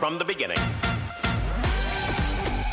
[0.00, 0.89] from the beginning.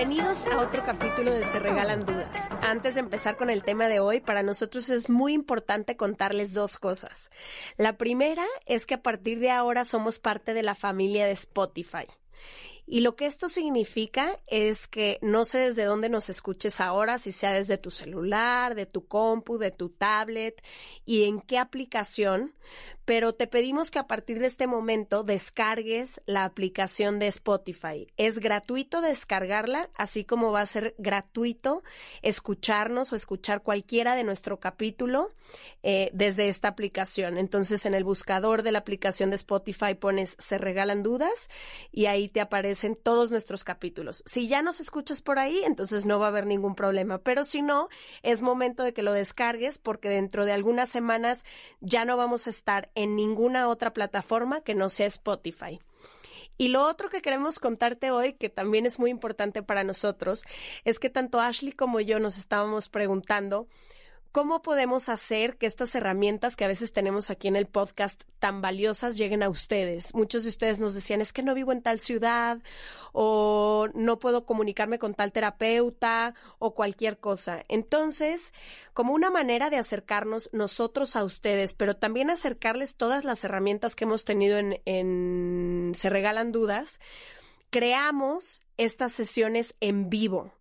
[0.00, 2.48] Bienvenidos a otro capítulo de Se Regalan Dudas.
[2.62, 6.78] Antes de empezar con el tema de hoy, para nosotros es muy importante contarles dos
[6.78, 7.30] cosas.
[7.76, 12.06] La primera es que a partir de ahora somos parte de la familia de Spotify.
[12.92, 17.30] Y lo que esto significa es que no sé desde dónde nos escuches ahora, si
[17.30, 20.60] sea desde tu celular, de tu compu, de tu tablet
[21.06, 22.52] y en qué aplicación,
[23.04, 28.06] pero te pedimos que a partir de este momento descargues la aplicación de Spotify.
[28.16, 31.82] Es gratuito descargarla, así como va a ser gratuito
[32.22, 35.30] escucharnos o escuchar cualquiera de nuestro capítulo
[35.82, 37.36] eh, desde esta aplicación.
[37.36, 41.50] Entonces, en el buscador de la aplicación de Spotify pones Se regalan dudas
[41.90, 42.40] y ahí te
[42.80, 44.22] aparecen todos nuestros capítulos.
[44.26, 47.62] Si ya nos escuchas por ahí, entonces no va a haber ningún problema, pero si
[47.62, 47.88] no,
[48.22, 51.44] es momento de que lo descargues porque dentro de algunas semanas
[51.80, 55.80] ya no vamos a estar en ninguna otra plataforma que no sea Spotify.
[56.56, 60.44] Y lo otro que queremos contarte hoy, que también es muy importante para nosotros,
[60.84, 63.66] es que tanto Ashley como yo nos estábamos preguntando
[64.32, 68.60] ¿Cómo podemos hacer que estas herramientas que a veces tenemos aquí en el podcast tan
[68.60, 70.14] valiosas lleguen a ustedes?
[70.14, 72.60] Muchos de ustedes nos decían, es que no vivo en tal ciudad
[73.12, 77.64] o no puedo comunicarme con tal terapeuta o cualquier cosa.
[77.66, 78.54] Entonces,
[78.94, 84.04] como una manera de acercarnos nosotros a ustedes, pero también acercarles todas las herramientas que
[84.04, 87.00] hemos tenido en, en Se Regalan Dudas,
[87.70, 90.54] creamos estas sesiones en vivo,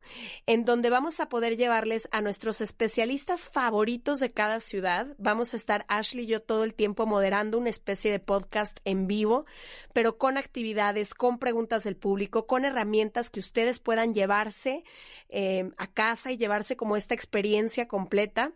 [0.46, 5.16] en donde vamos a poder llevarles a nuestros especialistas favoritos de cada ciudad.
[5.18, 9.08] Vamos a estar Ashley y yo todo el tiempo moderando una especie de podcast en
[9.08, 9.46] vivo,
[9.94, 14.84] pero con actividades, con preguntas del público, con herramientas que ustedes puedan llevarse
[15.30, 18.52] eh, a casa y llevarse como esta experiencia completa.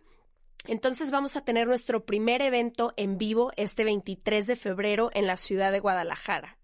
[0.66, 5.38] Entonces vamos a tener nuestro primer evento en vivo este 23 de febrero en la
[5.38, 6.58] ciudad de Guadalajara.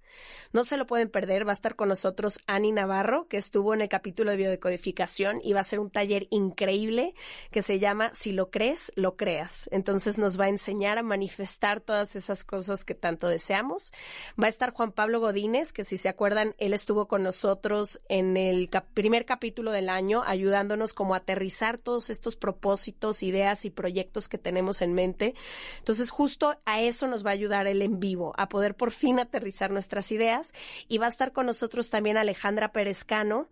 [0.52, 3.80] No se lo pueden perder, va a estar con nosotros Ani Navarro, que estuvo en
[3.80, 7.14] el capítulo de biodecodificación y va a ser un taller increíble
[7.50, 9.68] que se llama Si lo crees, lo creas.
[9.72, 13.92] Entonces nos va a enseñar a manifestar todas esas cosas que tanto deseamos.
[14.40, 18.36] Va a estar Juan Pablo Godínez, que si se acuerdan, él estuvo con nosotros en
[18.36, 24.28] el primer capítulo del año, ayudándonos como a aterrizar todos estos propósitos, ideas y proyectos
[24.28, 25.34] que tenemos en mente.
[25.78, 29.18] Entonces justo a eso nos va a ayudar él en vivo, a poder por fin
[29.20, 30.52] aterrizar nuestras ideas
[30.88, 33.48] y va a estar con nosotros también Alejandra Perezcano,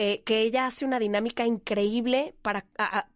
[0.00, 2.64] eh, que ella hace una dinámica increíble para,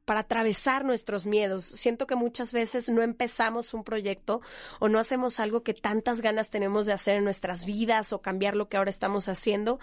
[0.04, 1.64] para atravesar nuestros miedos.
[1.64, 4.40] Siento que muchas veces no empezamos un proyecto
[4.80, 8.56] o no hacemos algo que tantas ganas tenemos de hacer en nuestras vidas o cambiar
[8.56, 9.78] lo que ahora estamos haciendo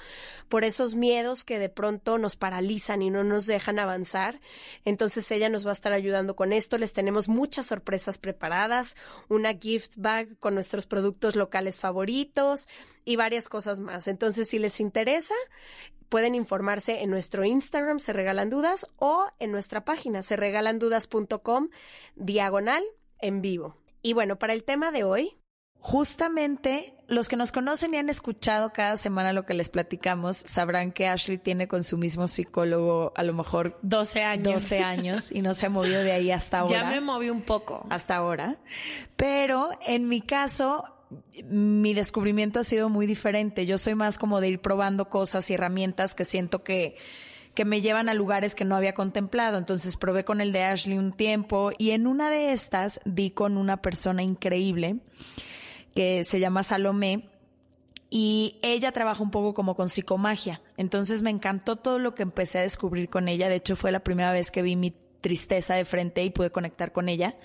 [0.49, 4.41] por esos miedos que de pronto nos paralizan y no nos dejan avanzar.
[4.83, 6.77] Entonces ella nos va a estar ayudando con esto.
[6.77, 8.97] Les tenemos muchas sorpresas preparadas,
[9.29, 12.67] una gift bag con nuestros productos locales favoritos
[13.05, 14.09] y varias cosas más.
[14.09, 15.35] Entonces si les interesa,
[16.09, 21.69] pueden informarse en nuestro Instagram, se regalan dudas, o en nuestra página, se regalandudas.com,
[22.15, 22.83] diagonal
[23.19, 23.77] en vivo.
[24.01, 25.35] Y bueno, para el tema de hoy.
[25.81, 30.91] Justamente los que nos conocen y han escuchado cada semana lo que les platicamos sabrán
[30.91, 34.53] que Ashley tiene con su mismo psicólogo a lo mejor 12 años.
[34.55, 36.81] 12 años y no se ha movido de ahí hasta ahora.
[36.81, 37.87] Ya me moví un poco.
[37.89, 38.57] Hasta ahora.
[39.15, 40.83] Pero en mi caso,
[41.49, 43.65] mi descubrimiento ha sido muy diferente.
[43.65, 46.95] Yo soy más como de ir probando cosas y herramientas que siento que
[47.53, 49.57] que me llevan a lugares que no había contemplado.
[49.57, 53.57] Entonces probé con el de Ashley un tiempo y en una de estas di con
[53.57, 54.99] una persona increíble
[55.93, 57.29] que se llama Salomé
[58.09, 60.61] y ella trabaja un poco como con psicomagia.
[60.77, 63.49] Entonces me encantó todo lo que empecé a descubrir con ella.
[63.49, 66.91] De hecho fue la primera vez que vi mi tristeza de frente y pude conectar
[66.91, 67.37] con ella.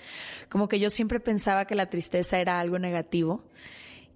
[0.49, 3.43] Como que yo siempre pensaba que la tristeza era algo negativo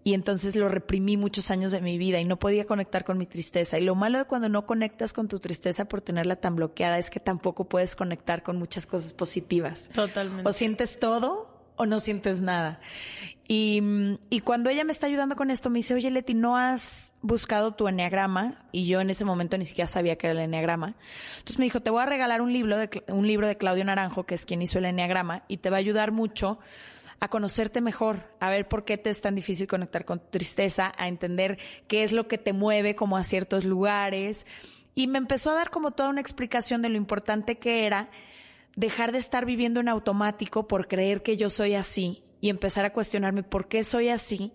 [0.03, 3.25] y entonces lo reprimí muchos años de mi vida y no podía conectar con mi
[3.25, 3.77] tristeza.
[3.77, 7.09] Y lo malo de cuando no conectas con tu tristeza por tenerla tan bloqueada es
[7.09, 9.89] que tampoco puedes conectar con muchas cosas positivas.
[9.93, 10.49] Totalmente.
[10.49, 11.48] O sientes todo
[11.79, 12.81] o no sientes nada.
[13.47, 13.81] Y,
[14.29, 17.73] y, cuando ella me está ayudando con esto, me dice, oye Leti, ¿no has buscado
[17.73, 18.65] tu enneagrama?
[18.71, 20.93] Y yo en ese momento ni siquiera sabía que era el enneagrama.
[21.37, 24.25] Entonces me dijo, te voy a regalar un libro de, un libro de Claudio Naranjo,
[24.25, 26.59] que es quien hizo el enneagrama, y te va a ayudar mucho
[27.21, 30.93] a conocerte mejor, a ver por qué te es tan difícil conectar con tu tristeza,
[30.97, 34.45] a entender qué es lo que te mueve como a ciertos lugares.
[34.95, 38.09] Y me empezó a dar como toda una explicación de lo importante que era
[38.75, 42.93] dejar de estar viviendo en automático por creer que yo soy así y empezar a
[42.93, 44.53] cuestionarme por qué soy así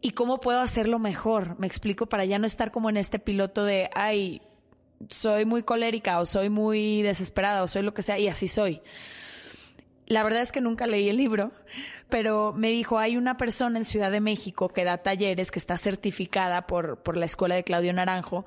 [0.00, 1.58] y cómo puedo hacerlo mejor.
[1.58, 4.42] Me explico para ya no estar como en este piloto de, ay,
[5.08, 8.80] soy muy colérica o soy muy desesperada o soy lo que sea y así soy.
[10.06, 11.50] La verdad es que nunca leí el libro,
[12.08, 15.76] pero me dijo, hay una persona en Ciudad de México que da talleres, que está
[15.76, 18.46] certificada por, por la escuela de Claudio Naranjo,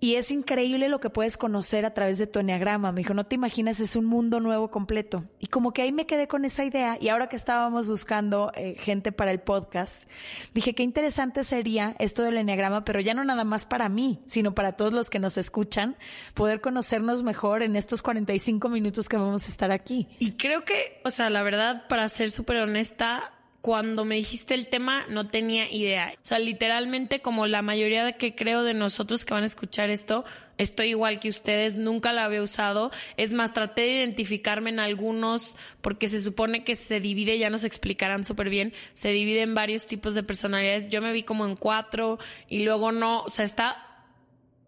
[0.00, 2.92] y es increíble lo que puedes conocer a través de tu enneagrama.
[2.92, 5.24] Me dijo, no te imaginas, es un mundo nuevo completo.
[5.40, 6.96] Y como que ahí me quedé con esa idea.
[7.00, 10.08] Y ahora que estábamos buscando eh, gente para el podcast,
[10.54, 14.54] dije, qué interesante sería esto del enneagrama, pero ya no nada más para mí, sino
[14.54, 15.96] para todos los que nos escuchan,
[16.34, 20.06] poder conocernos mejor en estos 45 minutos que vamos a estar aquí.
[20.20, 24.68] Y creo que, o sea, la verdad, para ser súper honesta, cuando me dijiste el
[24.68, 26.12] tema no tenía idea.
[26.14, 29.90] O sea, literalmente como la mayoría de que creo de nosotros que van a escuchar
[29.90, 30.24] esto,
[30.58, 32.92] estoy igual que ustedes, nunca la había usado.
[33.16, 37.64] Es más, traté de identificarme en algunos porque se supone que se divide, ya nos
[37.64, 40.88] explicarán súper bien, se divide en varios tipos de personalidades.
[40.88, 42.18] Yo me vi como en cuatro
[42.48, 43.84] y luego no, o sea, está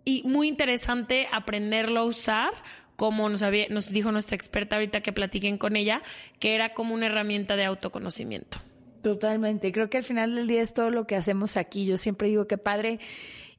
[0.05, 2.51] y muy interesante aprenderlo a usar
[2.97, 6.03] como nos, había, nos dijo nuestra experta ahorita que platiquen con ella,
[6.39, 8.59] que era como una herramienta de autoconocimiento.
[9.03, 9.73] Totalmente.
[9.73, 11.87] Creo que al final del día es todo lo que hacemos aquí.
[11.87, 13.01] Yo siempre digo que padre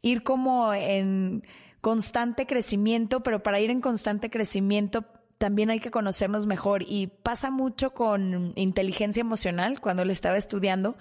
[0.02, 1.44] ir como en
[1.82, 5.06] constante crecimiento, pero para ir en constante crecimiento
[5.40, 10.96] también hay que conocernos mejor y pasa mucho con inteligencia emocional cuando le estaba estudiando.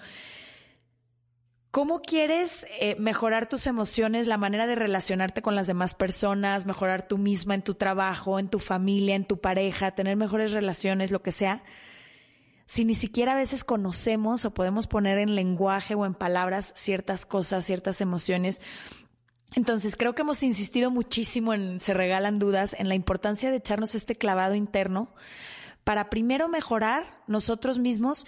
[1.69, 7.07] ¿Cómo quieres eh, mejorar tus emociones, la manera de relacionarte con las demás personas, mejorar
[7.07, 11.21] tú misma en tu trabajo, en tu familia, en tu pareja, tener mejores relaciones, lo
[11.21, 11.63] que sea?
[12.71, 17.25] Si ni siquiera a veces conocemos o podemos poner en lenguaje o en palabras ciertas
[17.25, 18.61] cosas, ciertas emociones.
[19.55, 23.93] Entonces, creo que hemos insistido muchísimo en Se Regalan Dudas, en la importancia de echarnos
[23.93, 25.13] este clavado interno
[25.83, 28.25] para primero mejorar nosotros mismos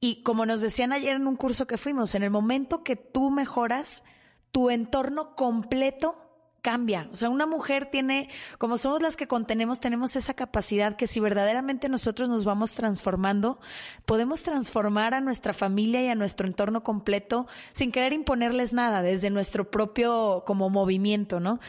[0.00, 3.30] y como nos decían ayer en un curso que fuimos, en el momento que tú
[3.30, 4.02] mejoras,
[4.50, 6.25] tu entorno completo
[6.66, 7.08] cambia.
[7.12, 11.20] O sea, una mujer tiene, como somos las que contenemos, tenemos esa capacidad que si
[11.20, 13.60] verdaderamente nosotros nos vamos transformando,
[14.04, 19.30] podemos transformar a nuestra familia y a nuestro entorno completo sin querer imponerles nada, desde
[19.30, 21.60] nuestro propio como movimiento, ¿no?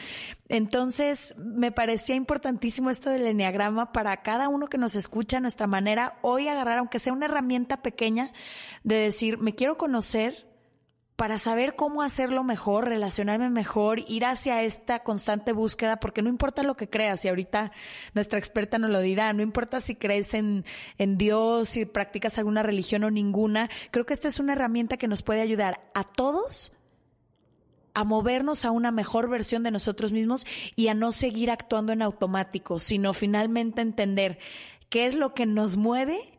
[0.48, 6.18] Entonces, me parecía importantísimo esto del enneagrama para cada uno que nos escucha, nuestra manera,
[6.22, 8.32] hoy agarrar, aunque sea una herramienta pequeña,
[8.82, 10.47] de decir, me quiero conocer,
[11.18, 16.62] para saber cómo hacerlo mejor, relacionarme mejor, ir hacia esta constante búsqueda, porque no importa
[16.62, 17.72] lo que creas, y ahorita
[18.14, 20.64] nuestra experta nos lo dirá, no importa si crees en,
[20.96, 25.08] en Dios, si practicas alguna religión o ninguna, creo que esta es una herramienta que
[25.08, 26.70] nos puede ayudar a todos
[27.94, 30.46] a movernos a una mejor versión de nosotros mismos
[30.76, 34.38] y a no seguir actuando en automático, sino finalmente entender
[34.88, 36.37] qué es lo que nos mueve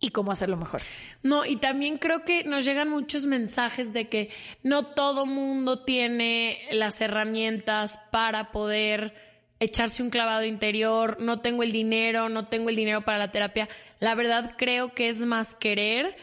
[0.00, 0.82] y cómo hacerlo mejor.
[1.22, 4.30] No, y también creo que nos llegan muchos mensajes de que
[4.62, 9.14] no todo mundo tiene las herramientas para poder
[9.58, 13.68] echarse un clavado interior, no tengo el dinero, no tengo el dinero para la terapia.
[14.00, 16.16] La verdad creo que es más querer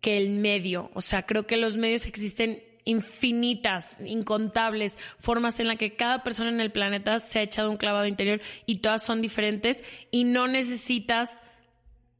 [0.00, 0.90] que el medio.
[0.94, 6.50] O sea, creo que los medios existen infinitas, incontables formas en las que cada persona
[6.50, 10.48] en el planeta se ha echado un clavado interior y todas son diferentes y no
[10.48, 11.42] necesitas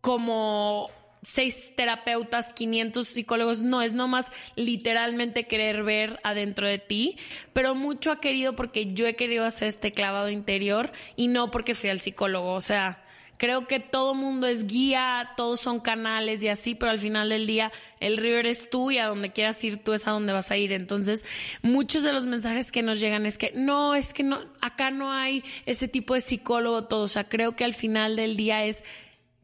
[0.00, 0.90] como
[1.22, 7.18] seis terapeutas, 500 psicólogos, no, es nomás literalmente querer ver adentro de ti,
[7.52, 11.74] pero mucho ha querido porque yo he querido hacer este clavado interior y no porque
[11.74, 13.04] fui al psicólogo, o sea,
[13.40, 17.46] creo que todo mundo es guía, todos son canales y así, pero al final del
[17.46, 20.50] día el río eres tú y a donde quieras ir tú es a donde vas
[20.50, 20.74] a ir.
[20.74, 21.24] Entonces,
[21.62, 25.10] muchos de los mensajes que nos llegan es que no, es que no, acá no
[25.10, 28.84] hay ese tipo de psicólogo, todo, o sea, creo que al final del día es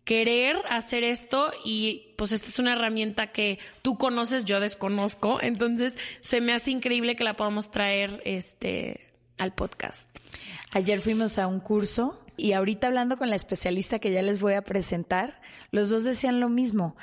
[0.07, 5.99] querer hacer esto y pues esta es una herramienta que tú conoces, yo desconozco, entonces
[6.21, 9.01] se me hace increíble que la podamos traer este
[9.37, 10.09] al podcast.
[10.71, 14.55] Ayer fuimos a un curso y ahorita hablando con la especialista que ya les voy
[14.55, 16.97] a presentar, los dos decían lo mismo.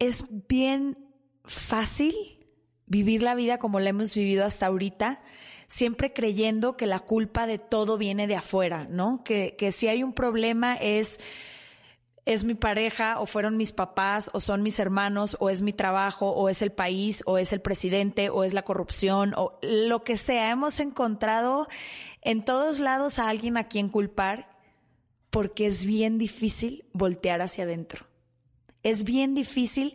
[0.00, 0.98] Es bien
[1.44, 2.14] fácil
[2.86, 5.22] vivir la vida como la hemos vivido hasta ahorita,
[5.70, 9.22] siempre creyendo que la culpa de todo viene de afuera, ¿no?
[9.24, 11.20] Que, que si hay un problema es
[12.26, 16.30] es mi pareja o fueron mis papás o son mis hermanos o es mi trabajo
[16.30, 20.16] o es el país o es el presidente o es la corrupción o lo que
[20.16, 20.50] sea.
[20.50, 21.66] Hemos encontrado
[22.20, 24.50] en todos lados a alguien a quien culpar
[25.30, 28.06] porque es bien difícil voltear hacia adentro.
[28.82, 29.94] Es bien difícil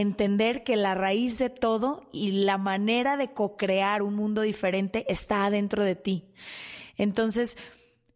[0.00, 5.46] entender que la raíz de todo y la manera de co-crear un mundo diferente está
[5.46, 6.34] adentro de ti.
[6.98, 7.56] Entonces,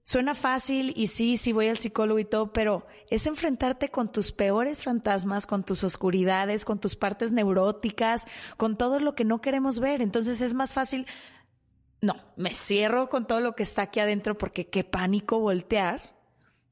[0.03, 4.31] suena fácil y sí, sí voy al psicólogo y todo, pero es enfrentarte con tus
[4.31, 8.27] peores fantasmas, con tus oscuridades, con tus partes neuróticas,
[8.59, 10.03] con todo lo que no queremos ver.
[10.03, 11.07] Entonces es más fácil,
[12.03, 16.20] no, me cierro con todo lo que está aquí adentro porque qué pánico voltear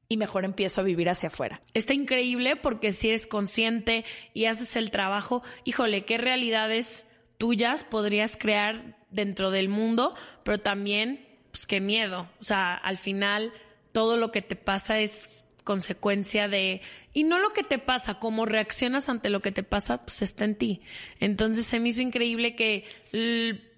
[0.09, 1.61] y mejor empiezo a vivir hacia afuera.
[1.75, 7.05] Está increíble porque si eres consciente y haces el trabajo, híjole, qué realidades
[7.37, 12.27] tuyas podrías crear dentro del mundo, pero también, pues qué miedo.
[12.39, 13.53] O sea, al final
[13.91, 16.81] todo lo que te pasa es consecuencia de,
[17.13, 20.43] y no lo que te pasa, cómo reaccionas ante lo que te pasa, pues está
[20.45, 20.81] en ti.
[21.19, 22.85] Entonces se me hizo increíble que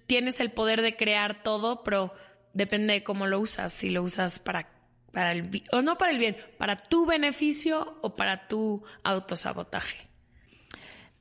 [0.06, 2.14] tienes el poder de crear todo, pero
[2.54, 4.71] depende de cómo lo usas, si lo usas para
[5.12, 10.11] para el o no para el bien, para tu beneficio o para tu autosabotaje.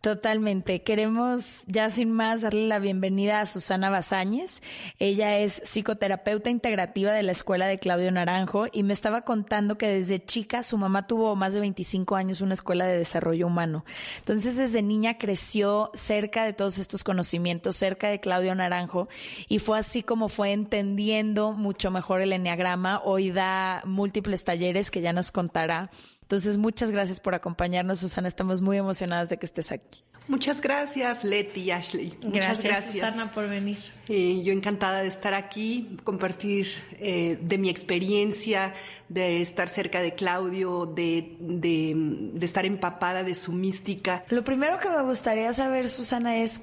[0.02, 0.82] Totalmente.
[0.82, 4.64] Queremos ya sin más darle la bienvenida a Susana Bazáñez.
[4.98, 9.88] Ella es psicoterapeuta integrativa de la Escuela de Claudio Naranjo y me estaba contando que
[9.88, 13.86] desde chica su mamá tuvo más de 25 años una escuela de desarrollo humano.
[14.18, 19.08] Entonces desde niña creció cerca de todos estos conocimientos, cerca de Claudio Naranjo
[19.48, 23.04] y fue así como fue entendiendo mucho mejor el enneagrama.
[23.06, 25.92] Hoy da múltiples talleres que ya nos contará
[26.32, 28.30] entonces, muchas gracias por acompañarnos, Susana.
[28.30, 30.02] Estamos muy emocionadas de que estés aquí.
[30.30, 32.18] Muchas gracias, Leti y Ashley.
[32.24, 33.78] Muchas gracias, Susana, por venir.
[34.08, 36.68] Eh, yo encantada de estar aquí, compartir
[37.02, 38.74] eh, de mi experiencia,
[39.10, 44.24] de estar cerca de Claudio, de, de estar empapada de su mística.
[44.30, 46.62] Lo primero que me gustaría saber, Susana, es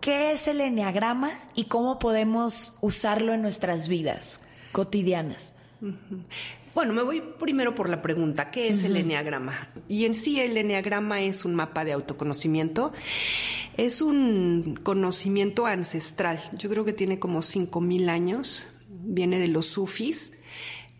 [0.00, 5.56] qué es el enneagrama y cómo podemos usarlo en nuestras vidas cotidianas.
[6.74, 9.70] Bueno, me voy primero por la pregunta, ¿qué es el eneagrama?
[9.86, 12.92] Y en sí el eneagrama es un mapa de autoconocimiento.
[13.76, 16.42] Es un conocimiento ancestral.
[16.52, 18.66] Yo creo que tiene como 5000 años.
[18.88, 20.38] Viene de los sufis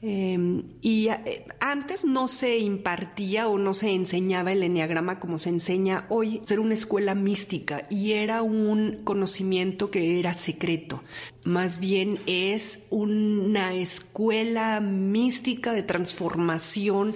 [0.06, 5.49] Em, y eh, antes no se impartía o no se enseñaba el enneagrama como se
[5.49, 6.42] enseña hoy.
[6.46, 11.02] Era una escuela mística y era un conocimiento que era secreto.
[11.44, 17.14] Más bien es una escuela mística de transformación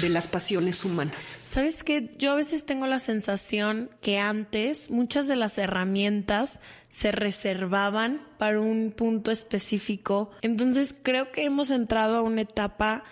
[0.00, 1.38] de las pasiones humanas.
[1.42, 7.12] Sabes que yo a veces tengo la sensación que antes muchas de las herramientas se
[7.12, 10.30] reservaban para un punto específico.
[10.42, 13.04] Entonces creo que hemos entrado a una etapa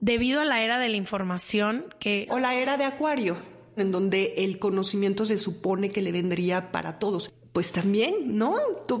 [0.00, 2.26] debido a la era de la información que...
[2.30, 3.36] O la era de Acuario
[3.80, 8.56] en donde el conocimiento se supone que le vendría para todos pues también, ¿no?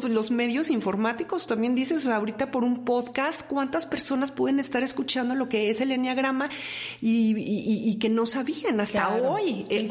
[0.08, 5.48] los medios informáticos también dices ahorita por un podcast, ¿cuántas personas pueden estar escuchando lo
[5.48, 6.48] que es el enneagrama
[7.00, 9.64] y, que no sabían hasta hoy?
[9.68, 9.86] Eh,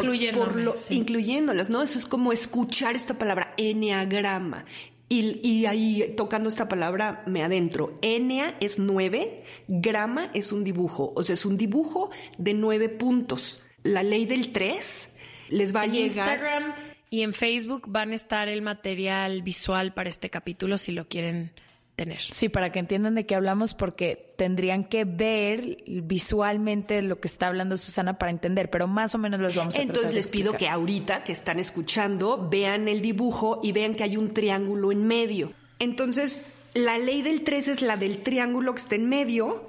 [0.90, 1.82] incluyéndolas, ¿no?
[1.82, 4.66] Eso es como escuchar esta palabra, enneagrama.
[5.08, 7.96] Y, y, ahí tocando esta palabra me adentro.
[8.02, 13.64] Enea es nueve, grama es un dibujo, o sea, es un dibujo de nueve puntos.
[13.88, 15.12] La ley del tres
[15.50, 16.34] les va a llegar.
[16.34, 16.74] Instagram
[17.10, 21.52] y en Facebook van a estar el material visual para este capítulo si lo quieren
[21.96, 22.22] tener.
[22.22, 27.48] Sí, para que entiendan de qué hablamos, porque tendrían que ver visualmente lo que está
[27.48, 30.68] hablando Susana para entender, pero más o menos los vamos a Entonces les pido que
[30.68, 35.54] ahorita que están escuchando vean el dibujo y vean que hay un triángulo en medio.
[35.80, 39.68] Entonces, la ley del 3 es la del triángulo que está en medio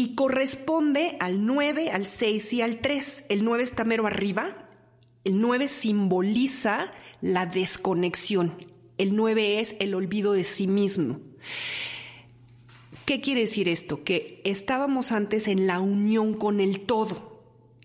[0.00, 3.26] y corresponde al 9, al 6 y al 3.
[3.28, 4.66] El 9 está mero arriba.
[5.24, 6.90] El 9 simboliza
[7.20, 8.64] la desconexión.
[8.96, 11.20] El 9 es el olvido de sí mismo.
[13.04, 14.02] ¿Qué quiere decir esto?
[14.02, 17.42] Que estábamos antes en la unión con el todo.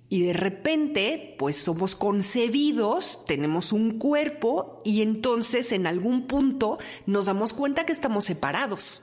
[0.07, 7.25] Y de repente, pues somos concebidos, tenemos un cuerpo y entonces en algún punto nos
[7.25, 9.01] damos cuenta que estamos separados.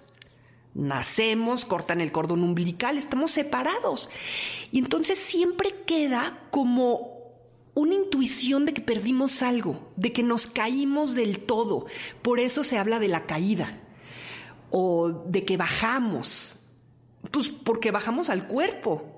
[0.75, 4.09] Nacemos, cortan el cordón umbilical, estamos separados.
[4.71, 7.13] Y entonces siempre queda como
[7.75, 11.87] una intuición de que perdimos algo, de que nos caímos del todo.
[12.23, 13.81] Por eso se habla de la caída
[14.71, 16.61] o de que bajamos.
[17.31, 19.13] Pues porque bajamos al cuerpo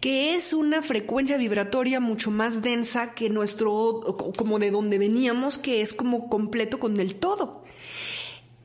[0.00, 4.02] que es una frecuencia vibratoria mucho más densa que nuestro,
[4.36, 7.64] como de donde veníamos, que es como completo con el todo.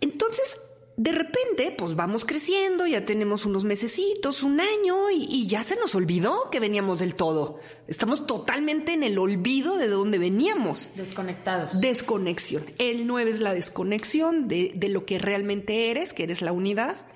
[0.01, 0.59] Entonces,
[1.01, 5.95] de repente, pues vamos creciendo, ya tenemos unos mesecitos, un año, y, ya se nos
[5.95, 7.59] olvidó que veníamos del todo.
[7.87, 10.91] Estamos totalmente en el olvido de dónde veníamos.
[10.95, 11.81] Desconectados.
[11.81, 12.63] Desconexión.
[12.77, 17.07] El 9 es la desconexión de, de lo que realmente eres, que eres la unidad,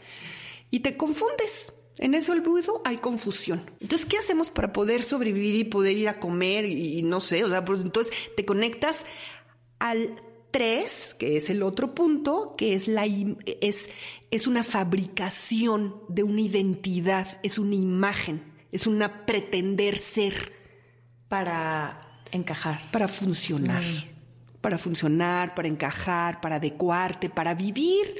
[0.72, 1.72] y te confundes.
[2.00, 3.70] En ese olvido hay confusión.
[3.82, 7.44] Entonces, ¿qué hacemos para poder sobrevivir y poder ir a comer y, no sé?
[7.44, 9.06] O sea, pues entonces te conectas
[9.77, 10.20] al
[10.55, 13.89] 3, que es el otro punto, que es la es,
[14.31, 20.53] es una fabricación de una identidad, es una imagen, es una pretender ser.
[21.27, 22.89] Para encajar.
[22.91, 23.83] Para funcionar.
[23.83, 24.14] Mm
[24.65, 28.15] para funcionar, para encajar, para adecuarte, para vivir.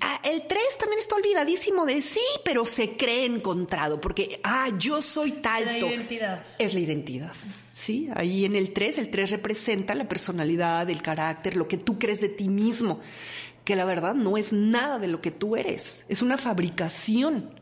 [0.00, 5.00] Ah, el 3 también está olvidadísimo de sí, pero se cree encontrado, porque, ah, yo
[5.00, 5.70] soy talto.
[5.70, 6.44] Es la identidad.
[6.58, 7.32] Es la identidad.
[7.72, 12.00] Sí, ahí en el 3, el 3 representa la personalidad, el carácter, lo que tú
[12.00, 12.98] crees de ti mismo,
[13.62, 17.60] que la verdad no es nada de lo que tú eres, es una fabricación.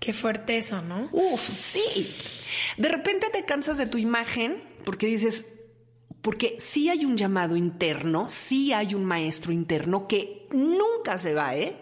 [0.00, 1.08] Qué fuerte eso, ¿no?
[1.12, 2.14] Uf, sí.
[2.76, 5.46] De repente te cansas de tu imagen porque dices,
[6.22, 11.56] porque sí hay un llamado interno, sí hay un maestro interno que nunca se va,
[11.56, 11.76] ¿eh?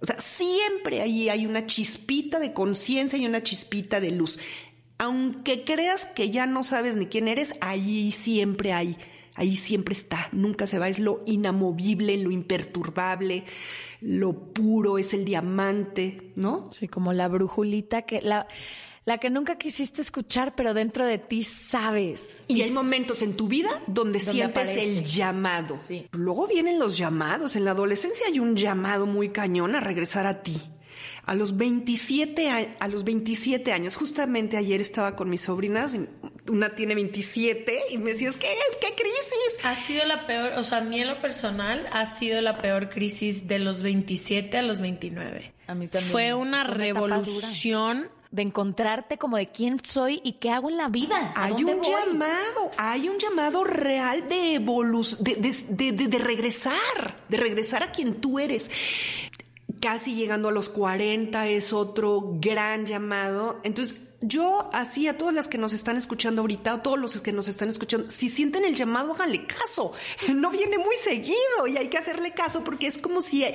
[0.00, 4.38] O sea, siempre ahí hay una chispita de conciencia y una chispita de luz.
[4.98, 8.98] Aunque creas que ya no sabes ni quién eres, ahí siempre hay,
[9.34, 13.44] ahí siempre está, nunca se va, es lo inamovible, lo imperturbable,
[14.02, 16.68] lo puro, es el diamante, ¿no?
[16.72, 18.46] Sí, como la brujulita que la
[19.06, 22.40] la que nunca quisiste escuchar, pero dentro de ti sabes.
[22.48, 25.78] Y, hay momentos en tu vida donde, sientes el llamado.
[26.10, 27.54] Luego vienen los llamados.
[27.54, 30.60] En la adolescencia hay un llamado muy cañón a regresar a ti.
[31.24, 35.96] A los 27, a, los 27 años, justamente ayer estaba con mis sobrinas,
[36.48, 38.48] una tiene 27 y me decías, ¿qué,
[38.80, 39.64] qué crisis?
[39.64, 42.88] Ha sido la peor, o sea, a mí en lo personal ha sido la peor
[42.88, 45.52] crisis de los 27 a los 29.
[45.66, 46.12] A mí también.
[46.12, 51.32] Fue una revolución de encontrarte como de quién soy y qué hago en la vida.
[51.34, 57.92] Hay un llamado, hay un llamado real de evolución, de, de, regresar, de regresar a
[57.92, 58.70] quien tú eres.
[59.80, 63.58] Casi llegando a los 40 es otro gran llamado.
[63.64, 67.32] Entonces, yo así a todas las que nos están escuchando ahorita, a todos los que
[67.32, 69.92] nos están escuchando, si sienten el llamado, háganle caso.
[70.34, 73.46] No viene muy seguido y hay que hacerle caso porque es como si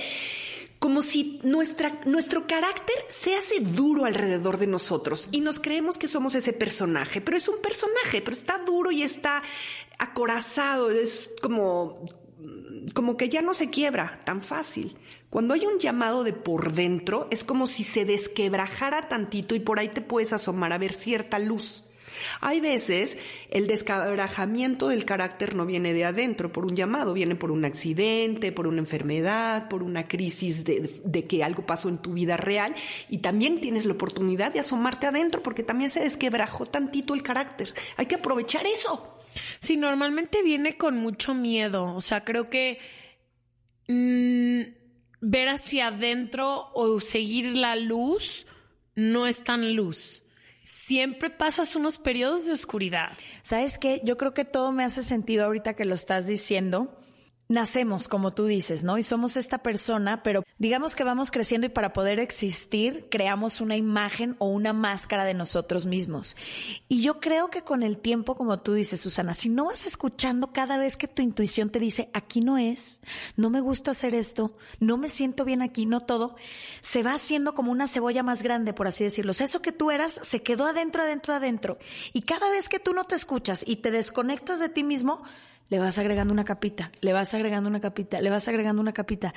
[0.82, 6.08] como si nuestra, nuestro carácter se hace duro alrededor de nosotros y nos creemos que
[6.08, 9.44] somos ese personaje, pero es un personaje, pero está duro y está
[10.00, 12.04] acorazado, es como,
[12.94, 14.98] como que ya no se quiebra tan fácil.
[15.30, 19.78] Cuando hay un llamado de por dentro, es como si se desquebrajara tantito y por
[19.78, 21.84] ahí te puedes asomar a ver cierta luz.
[22.40, 23.18] Hay veces
[23.50, 28.52] el descabrajamiento del carácter no viene de adentro por un llamado, viene por un accidente,
[28.52, 32.74] por una enfermedad, por una crisis de, que algo pasó en tu vida real
[33.08, 37.72] y también tienes la oportunidad de asomarte adentro porque también se desquebrajó tantito el carácter.
[37.96, 39.18] Hay que aprovechar eso.
[39.60, 41.94] Sí, normalmente viene con mucho miedo.
[41.94, 42.78] O sea, creo que
[43.88, 44.60] mm,
[45.20, 48.46] ver hacia adentro o seguir la luz
[48.94, 50.22] no es tan luz
[50.62, 53.12] siempre pasas unos periodos de oscuridad.
[53.42, 54.00] ¿Sabes qué?
[54.04, 56.96] Yo creo que todo me hace sentido ahorita que lo estás diciendo
[57.52, 58.96] nacemos, como tú dices, ¿no?
[58.96, 63.76] Y somos esta persona, pero digamos que vamos creciendo y para poder existir creamos una
[63.76, 66.36] imagen o una máscara de nosotros mismos.
[66.88, 70.52] Y yo creo que con el tiempo, como tú dices, Susana, si no vas escuchando
[70.52, 73.00] cada vez que tu intuición te dice, aquí no es,
[73.36, 76.36] no me gusta hacer esto, no me siento bien aquí, no todo,
[76.80, 79.32] se va haciendo como una cebolla más grande, por así decirlo.
[79.32, 81.78] Eso que tú eras se quedó adentro, adentro, adentro.
[82.14, 85.22] Y cada vez que tú no te escuchas y te desconectas de ti mismo,
[85.72, 89.32] le vas agregando una capita, le vas agregando una capita, le vas agregando una capita.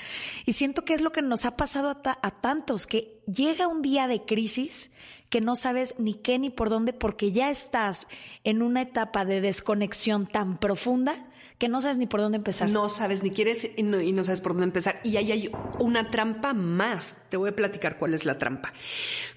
[0.45, 3.81] Y siento que es lo que nos ha pasado a, a, tantos, que llega un
[3.81, 4.91] día de crisis
[5.29, 8.09] que no sabes ni qué ni por dónde, porque ya estás
[8.43, 11.25] en una etapa de desconexión tan profunda
[11.57, 12.69] que no sabes ni por dónde empezar.
[12.69, 14.99] No sabes ni quieres y no, sabes por dónde empezar.
[15.03, 17.15] Y ahí hay una trampa más.
[17.29, 18.73] Te voy a platicar cuál es la trampa.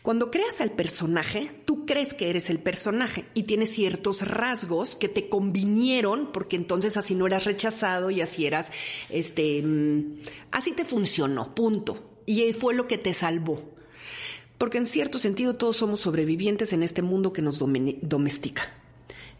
[0.02, 5.08] Cuando creas al personaje, tú crees que eres el personaje y tienes ciertos rasgos que
[5.08, 8.72] te convinieron porque entonces así no eras rechazado y así eras,
[9.10, 10.18] este, mm,
[10.50, 12.22] así te funcionó, punto.
[12.26, 13.62] Y fue lo que te salvó.
[14.58, 18.62] Porque en cierto sentido todos somos sobrevivientes en este mundo que nos domestica.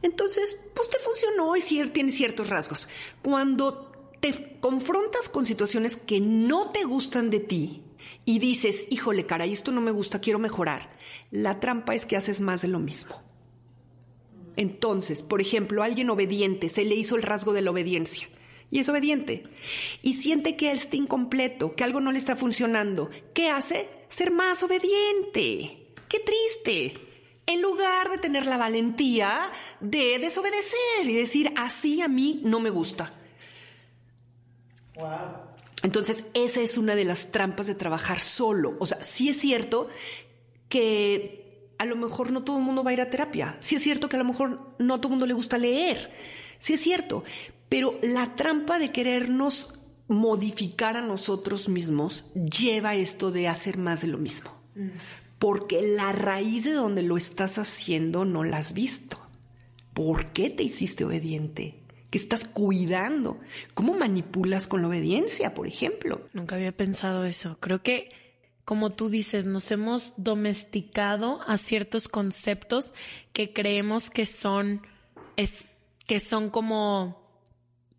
[0.03, 2.89] Entonces, pues te funcionó y tiene ciertos rasgos.
[3.23, 7.83] Cuando te confrontas con situaciones que no te gustan de ti
[8.25, 10.97] y dices, híjole, caray, esto no me gusta, quiero mejorar,
[11.31, 13.23] la trampa es que haces más de lo mismo.
[14.57, 18.29] Entonces, por ejemplo, alguien obediente, se le hizo el rasgo de la obediencia
[18.71, 19.45] y es obediente
[20.03, 23.09] y siente que él está incompleto, que algo no le está funcionando.
[23.35, 23.89] ¿Qué hace?
[24.09, 25.93] Ser más obediente.
[26.09, 26.95] ¡Qué triste!
[27.49, 32.69] En lugar de tener la valentía de desobedecer y decir, así a mí no me
[32.69, 33.11] gusta.
[35.83, 38.77] Entonces, esa es una de las trampas de trabajar solo.
[38.81, 39.89] O sea, sí es cierto
[40.69, 43.57] que a lo mejor no todo el mundo va a ir a terapia.
[43.61, 46.13] Sí es cierto que a lo mejor no a todo el mundo le gusta leer.
[46.59, 47.25] Sí es cierto.
[47.71, 49.73] Pero la trampa de querernos
[50.07, 54.51] modificar a nosotros mismos lleva esto de hacer más de lo mismo.
[54.75, 54.89] Mm
[55.39, 59.19] porque la raíz de donde lo estás haciendo no la has visto.
[59.95, 61.75] ¿Por qué te hiciste obediente?
[62.11, 63.39] ¿Qué estás cuidando?
[63.75, 66.23] ¿Cómo manipulas con la obediencia, por ejemplo?
[66.33, 67.59] Nunca había pensado eso.
[67.61, 68.11] Creo que,
[68.65, 72.95] como tú dices, nos hemos domesticado a ciertos conceptos
[73.33, 74.87] que creemos que son,
[75.37, 75.67] es,
[76.07, 77.29] que son como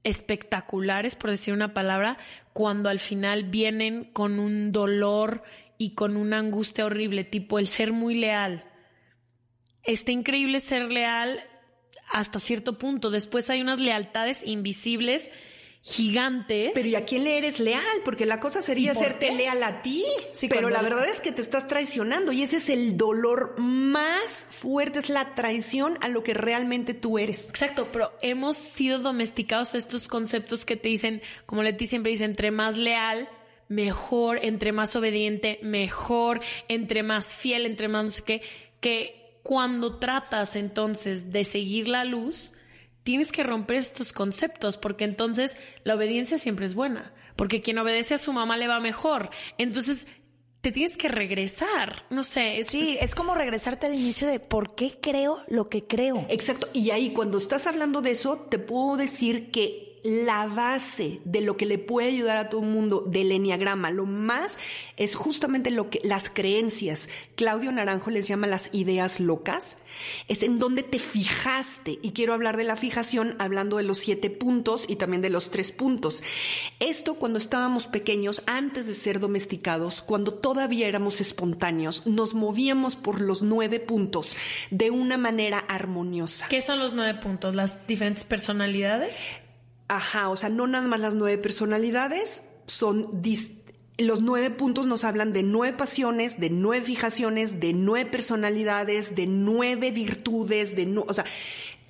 [0.04, 2.18] espectaculares, por decir una palabra,
[2.54, 5.44] cuando al final vienen con un dolor
[5.80, 8.66] y con una angustia horrible, tipo el ser muy leal.
[9.84, 11.40] Está increíble ser leal
[12.12, 13.10] hasta cierto punto.
[13.10, 15.32] Después hay unas lealtades invisibles
[15.82, 16.72] gigantes.
[16.74, 18.02] Pero ¿y a quién le eres leal?
[18.04, 20.04] Porque la cosa sería hacerte leal a ti.
[20.34, 24.46] Sí, pero la verdad es que te estás traicionando y ese es el dolor más
[24.50, 27.50] fuerte, es la traición a lo que realmente tú eres.
[27.50, 32.26] Exacto, pero hemos sido domesticados a estos conceptos que te dicen, como Leti siempre dice,
[32.26, 33.30] entre más leal,
[33.70, 38.42] mejor, entre más obediente, mejor, entre más fiel, entre más no sé qué,
[38.82, 42.52] que cuando tratas entonces de seguir la luz,
[43.04, 48.16] tienes que romper estos conceptos, porque entonces la obediencia siempre es buena, porque quien obedece
[48.16, 49.30] a su mamá le va mejor.
[49.58, 50.08] Entonces,
[50.62, 52.64] te tienes que regresar, no sé.
[52.64, 56.26] sí, es como regresarte al inicio de por qué creo lo que creo.
[56.30, 61.42] Exacto, y ahí cuando estás hablando de eso, te puedo decir que la base de
[61.42, 64.58] lo que le puede ayudar a todo el mundo del enneagrama, lo más
[64.98, 67.10] es justamente lo que las creencias.
[67.36, 69.78] Claudio Naranjo les llama las ideas locas.
[70.28, 74.30] Es en donde te fijaste y quiero hablar de la fijación hablando de los siete
[74.30, 76.24] puntos y también de los tres puntos.
[76.80, 83.22] Esto cuando estábamos pequeños, antes de ser domesticados, cuando todavía éramos espontáneos, nos movíamos por
[83.22, 84.36] los nueve puntos
[84.72, 86.48] de una manera armoniosa.
[86.50, 87.56] ¿Qué son los nueve puntos?
[87.56, 89.38] ¿Las diferentes personalidades?
[89.90, 93.22] Ajá, o sea, no nada más las nueve personalidades, son
[93.98, 99.26] los nueve puntos nos hablan de nueve pasiones, de nueve fijaciones, de nueve personalidades, de
[99.26, 101.26] nueve virtudes, de o sea,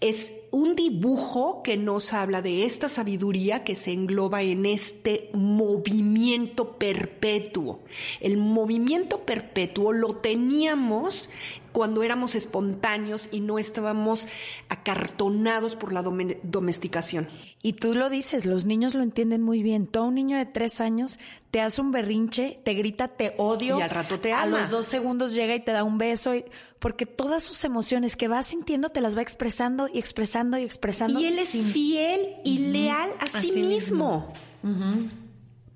[0.02, 6.78] es un dibujo que nos habla de esta sabiduría que se engloba en este movimiento
[6.78, 7.82] perpetuo.
[8.22, 11.30] El movimiento perpetuo lo teníamos
[11.71, 14.27] cuando éramos espontáneos y no estábamos
[14.69, 17.27] acartonados por la domesticación.
[17.62, 19.88] Y tú lo dices, los niños lo entienden muy bien.
[19.88, 21.19] Todo un niño de tres años
[21.51, 23.79] te hace un berrinche, te grita, te odio.
[23.79, 24.43] Y al rato te ama.
[24.43, 26.32] A los dos segundos llega y te da un beso.
[26.79, 31.19] porque todas sus emociones que va sintiendo te las va expresando y expresando y expresando.
[31.19, 34.32] Y él es fiel y leal a sí mismo.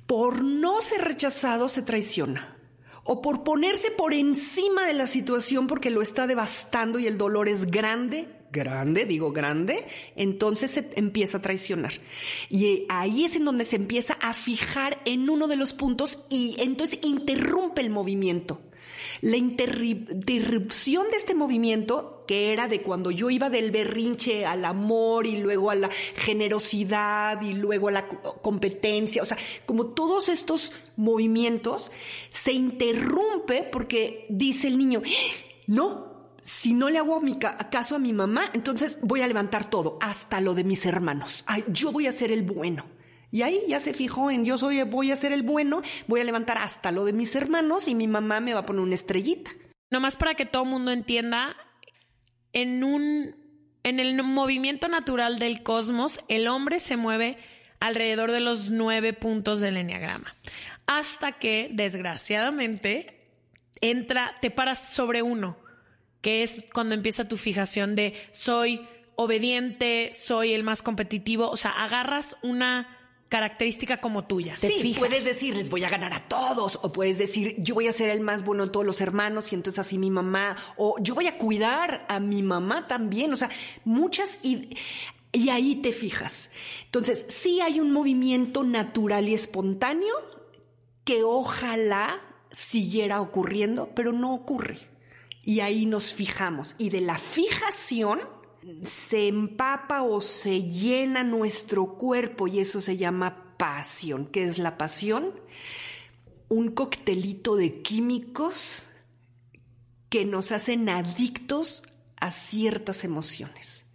[0.05, 2.52] Por no ser rechazado se traiciona
[3.03, 7.49] o por ponerse por encima de la situación porque lo está devastando y el dolor
[7.49, 9.85] es grande, grande, digo grande,
[10.15, 11.93] entonces se empieza a traicionar.
[12.49, 16.55] Y ahí es en donde se empieza a fijar en uno de los puntos y
[16.59, 18.61] entonces interrumpe el movimiento.
[19.21, 25.27] La interrupción de este movimiento, que era de cuando yo iba del berrinche al amor
[25.27, 30.73] y luego a la generosidad y luego a la competencia, o sea, como todos estos
[30.95, 31.91] movimientos,
[32.29, 35.01] se interrumpe porque dice el niño,
[35.67, 39.97] no, si no le hago mi caso a mi mamá, entonces voy a levantar todo,
[40.01, 41.45] hasta lo de mis hermanos.
[41.67, 42.85] Yo voy a ser el bueno.
[43.31, 46.23] Y ahí ya se fijó en yo soy, voy a ser el bueno, voy a
[46.23, 49.49] levantar hasta lo de mis hermanos y mi mamá me va a poner una estrellita.
[49.89, 51.55] Nomás para que todo el mundo entienda,
[52.53, 53.43] en un
[53.83, 57.37] en el movimiento natural del cosmos, el hombre se mueve
[57.79, 60.33] alrededor de los nueve puntos del enneagrama.
[60.87, 63.19] Hasta que, desgraciadamente,
[63.81, 65.57] entra, te paras sobre uno,
[66.21, 71.49] que es cuando empieza tu fijación de soy obediente, soy el más competitivo.
[71.49, 73.02] O sea, agarras una
[73.33, 74.55] característica como tuya.
[74.55, 77.91] sí, puedes decir, les voy a ganar a todos, o puedes decir, yo voy a
[77.91, 81.15] ser el más bueno de todos los hermanos y entonces así mi mamá, o yo
[81.15, 83.49] voy a cuidar a mi mamá también, o sea,
[83.85, 84.77] muchas y,
[85.31, 86.51] y ahí te fijas.
[86.85, 90.13] Entonces, sí hay un movimiento natural y espontáneo
[91.03, 94.77] que ojalá siguiera ocurriendo, pero no ocurre.
[95.41, 96.75] Y ahí nos fijamos.
[96.77, 98.19] Y de la fijación
[98.83, 104.27] se empapa o se llena nuestro cuerpo y eso se llama pasión.
[104.27, 105.31] ¿Qué es la pasión?
[106.49, 108.83] Un coctelito de químicos
[110.09, 111.83] que nos hacen adictos
[112.17, 113.87] a ciertas emociones.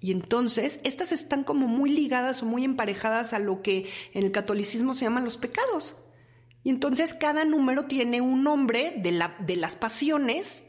[0.00, 4.32] Y entonces, estas están como muy ligadas o muy emparejadas a lo que en el
[4.32, 5.96] catolicismo se llaman los pecados.
[6.64, 10.64] Y entonces cada número tiene un nombre de, la, de las pasiones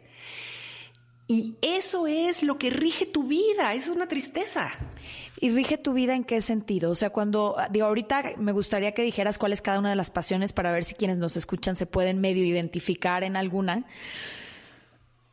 [1.32, 4.70] y eso es lo que rige tu vida, es una tristeza.
[5.40, 6.92] ¿Y rige tu vida en qué sentido?
[6.92, 10.12] O sea, cuando, digo, ahorita me gustaría que dijeras cuál es cada una de las
[10.12, 13.86] pasiones para ver si quienes nos escuchan se pueden medio identificar en alguna.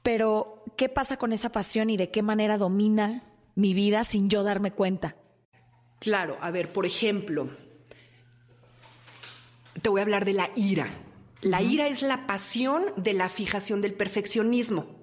[0.04, 3.24] Pero, ¿qué pasa con esa pasión y de qué manera domina
[3.56, 5.16] mi vida sin yo darme cuenta?
[5.98, 7.50] Claro, a ver, por ejemplo,
[9.82, 10.87] te voy a hablar de la ira.
[11.40, 14.97] La ira es la pasión de la fijación del perfeccionismo.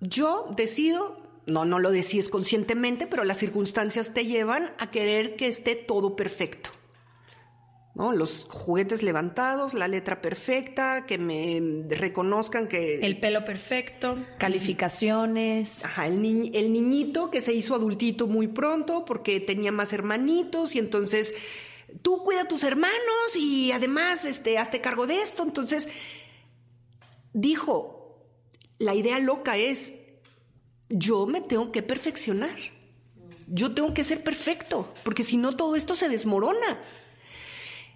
[0.00, 5.48] Yo decido, no, no lo decides conscientemente, pero las circunstancias te llevan a querer que
[5.48, 6.70] esté todo perfecto.
[7.98, 8.12] ¿no?
[8.12, 13.00] Los juguetes levantados, la letra perfecta, que me reconozcan que...
[13.04, 14.16] El pelo perfecto.
[14.38, 15.84] Calificaciones.
[15.84, 16.14] Ajá, el,
[16.54, 21.34] el niñito que se hizo adultito muy pronto porque tenía más hermanitos y entonces
[22.00, 25.42] tú cuida a tus hermanos y además este, hazte cargo de esto.
[25.42, 25.88] Entonces,
[27.32, 27.97] dijo,
[28.78, 29.92] la idea loca es,
[30.88, 32.56] yo me tengo que perfeccionar.
[33.46, 36.80] Yo tengo que ser perfecto, porque si no todo esto se desmorona.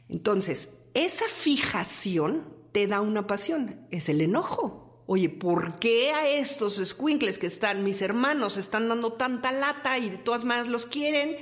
[0.08, 5.04] Entonces, esa fijación te da una pasión, es el enojo.
[5.06, 10.08] Oye, ¿por qué a estos squinkles que están, mis hermanos, están dando tanta lata y
[10.08, 11.36] de todas maneras los quieren?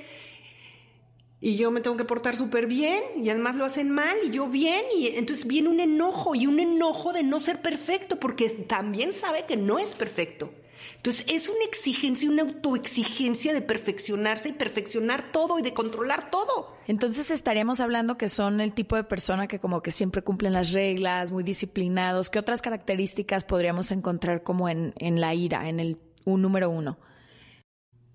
[1.41, 4.47] Y yo me tengo que portar súper bien y además lo hacen mal y yo
[4.49, 9.13] bien y entonces viene un enojo y un enojo de no ser perfecto porque también
[9.13, 10.53] sabe que no es perfecto.
[10.97, 16.77] Entonces es una exigencia, una autoexigencia de perfeccionarse y perfeccionar todo y de controlar todo.
[16.87, 20.73] Entonces estaríamos hablando que son el tipo de persona que como que siempre cumplen las
[20.73, 22.29] reglas, muy disciplinados.
[22.29, 26.99] ¿Qué otras características podríamos encontrar como en, en la ira, en el un número uno?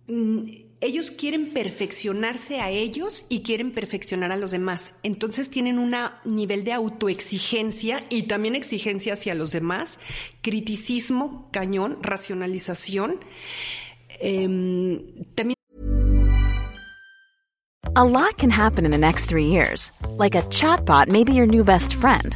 [0.08, 4.94] Mm, ellos quieren perfeccionarse a ellos y quieren perfeccionar a los demás.
[5.04, 10.00] Entonces tienen un nivel de autoexigencia y también exigencia hacia los demás,
[10.42, 13.20] criticismo, cañón, racionalización.
[14.20, 15.04] Eh,
[15.36, 15.56] también
[17.96, 19.92] a lot can happen in the next three years.
[20.18, 22.36] Like a chatbot may be your new best friend.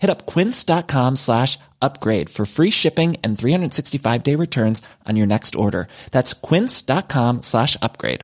[0.00, 5.54] Hit up quince.com slash upgrade for free shipping and 365 day returns on your next
[5.54, 5.86] order.
[6.10, 8.20] That's quince.com slash upgrade.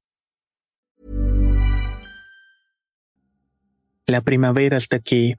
[4.09, 5.35] La primavera está aquí,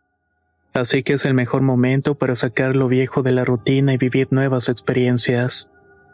[0.74, 4.28] así que es el mejor momento para sacar lo viejo de la rutina y vivir
[4.32, 5.70] nuevas experiencias,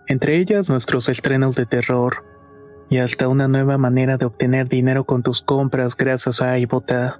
[0.08, 2.24] entre ellas nuestros estrenos de terror,
[2.92, 7.20] y hasta una nueva manera de obtener dinero con tus compras gracias a iBota.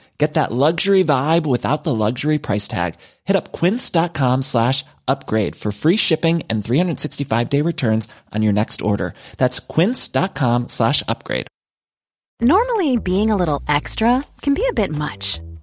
[0.21, 2.93] Get that luxury vibe without the luxury price tag.
[3.23, 8.83] Hit up quince.com slash upgrade for free shipping and 365 day returns on your next
[8.83, 9.15] order.
[9.37, 11.47] That's quince.com slash upgrade.
[12.39, 15.39] Normally, being a little extra can be a bit much,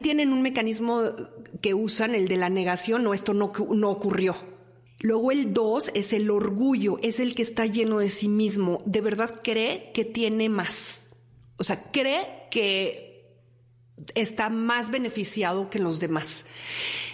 [0.00, 1.02] Tienen un mecanismo
[1.60, 4.36] que usan, el de la negación, no, esto no, ocurrió.
[5.00, 8.78] Luego el dos es el orgullo, es el que está lleno de sí mismo.
[8.86, 11.02] De verdad cree que tiene más.
[11.58, 13.36] O sea, cree que
[14.14, 16.46] está más beneficiado que los demás.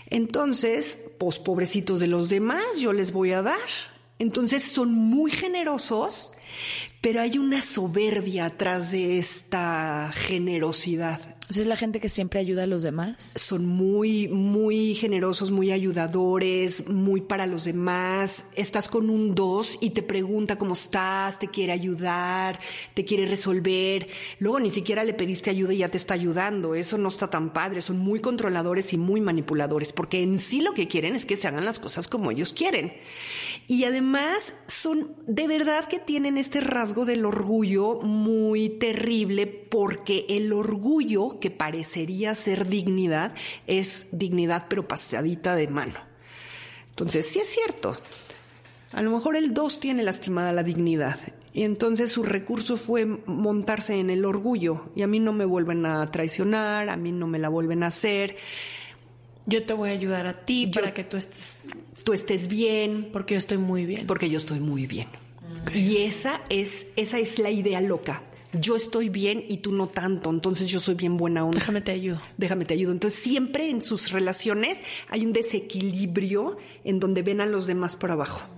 [0.06, 3.58] Entonces, pues pobrecitos de los demás, yo les voy a dar.
[4.20, 6.32] Entonces son muy generosos,
[7.00, 11.37] pero hay una soberbia atrás de esta generosidad.
[11.48, 13.32] Es la gente que siempre ayuda a los demás.
[13.36, 18.44] Son muy, muy generosos, muy ayudadores, muy para los demás.
[18.54, 22.60] Estás con un dos y te pregunta cómo estás, te quiere ayudar,
[22.92, 24.08] te quiere resolver.
[24.40, 26.74] Luego ni siquiera le pediste ayuda y ya te está ayudando.
[26.74, 27.80] Eso no está tan padre.
[27.80, 31.48] Son muy controladores y muy manipuladores, porque en sí lo que quieren es que se
[31.48, 32.92] hagan las cosas como ellos quieren.
[33.70, 40.54] Y además son, de verdad que tienen este rasgo del orgullo muy terrible, porque el
[40.54, 43.34] orgullo que parecería ser dignidad
[43.66, 46.00] es dignidad pero pasadita de mano.
[46.88, 47.94] Entonces, sí es cierto.
[48.92, 51.18] A lo mejor el 2 tiene lastimada la dignidad
[51.52, 55.84] y entonces su recurso fue montarse en el orgullo y a mí no me vuelven
[55.84, 58.36] a traicionar, a mí no me la vuelven a hacer.
[59.44, 61.56] Yo te voy a ayudar a ti para que tú estés
[62.08, 64.06] tú estés bien, porque yo estoy muy bien.
[64.06, 65.08] Porque yo estoy muy bien.
[65.74, 70.30] Y esa es esa es la idea loca yo estoy bien y tú no tanto,
[70.30, 71.58] entonces yo soy bien buena onda.
[71.58, 72.22] Déjame te ayudo.
[72.38, 72.92] Déjame te ayudo.
[72.92, 78.10] Entonces siempre en sus relaciones hay un desequilibrio en donde ven a los demás por
[78.10, 78.48] abajo.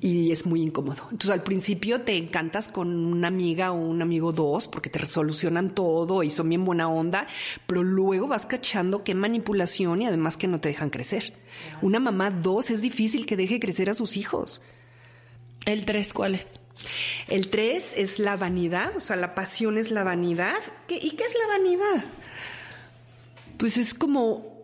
[0.00, 1.02] Y es muy incómodo.
[1.10, 5.74] Entonces al principio te encantas con una amiga o un amigo dos porque te resolucionan
[5.74, 7.26] todo y son bien buena onda,
[7.66, 11.34] pero luego vas cachando qué manipulación y además que no te dejan crecer.
[11.82, 14.60] Una mamá dos es difícil que deje crecer a sus hijos.
[15.66, 16.60] ¿El tres cuál es?
[17.26, 20.56] El tres es la vanidad, o sea, la pasión es la vanidad.
[20.88, 22.04] ¿Y qué es la vanidad?
[23.58, 24.58] Pues es como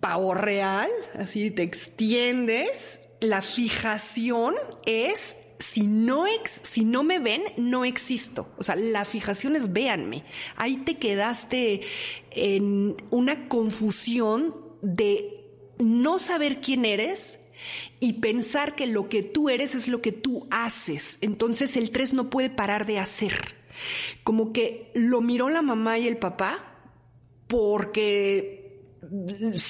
[0.00, 3.00] pavo real, así te extiendes.
[3.24, 4.54] La fijación
[4.84, 8.52] es si no, ex, si no me ven, no existo.
[8.58, 10.24] O sea, la fijación es véanme.
[10.56, 11.80] Ahí te quedaste
[12.32, 15.42] en una confusión de
[15.78, 17.40] no saber quién eres
[17.98, 21.16] y pensar que lo que tú eres es lo que tú haces.
[21.22, 23.54] Entonces el 3 no puede parar de hacer.
[24.22, 26.76] Como que lo miró la mamá y el papá
[27.46, 28.63] porque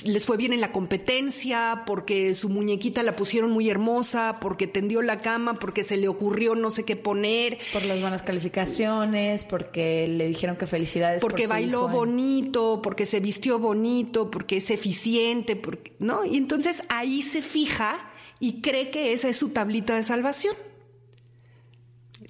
[0.05, 5.03] les fue bien en la competencia, porque su muñequita la pusieron muy hermosa, porque tendió
[5.03, 7.59] la cama, porque se le ocurrió no sé qué poner.
[7.73, 11.21] Por las buenas calificaciones, porque le dijeron que felicidades.
[11.21, 16.25] Porque bailó bonito, porque se vistió bonito, porque es eficiente, porque, ¿no?
[16.25, 18.11] Y entonces ahí se fija
[18.41, 20.55] y cree que esa es su tablita de salvación.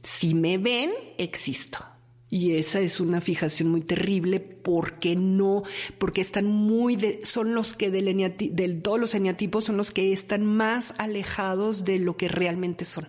[0.02, 1.93] Si me ven, existo.
[2.30, 5.62] Y esa es una fijación muy terrible porque no,
[5.98, 10.44] porque están muy, son los que del, del todos los eneatipos son los que están
[10.44, 13.06] más alejados de lo que realmente son.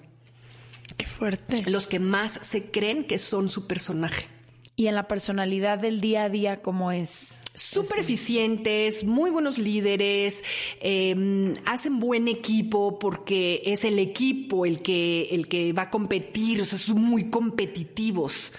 [0.98, 1.70] Qué fuerte.
[1.70, 4.28] Los que más se creen que son su personaje.
[4.76, 7.38] Y en la personalidad del día a día, ¿cómo es?
[7.56, 10.44] Súper eficientes, muy buenos líderes,
[10.82, 16.62] em, hacen buen equipo porque es el equipo el que, el que va a competir,
[16.62, 18.52] o sea, son muy competitivos.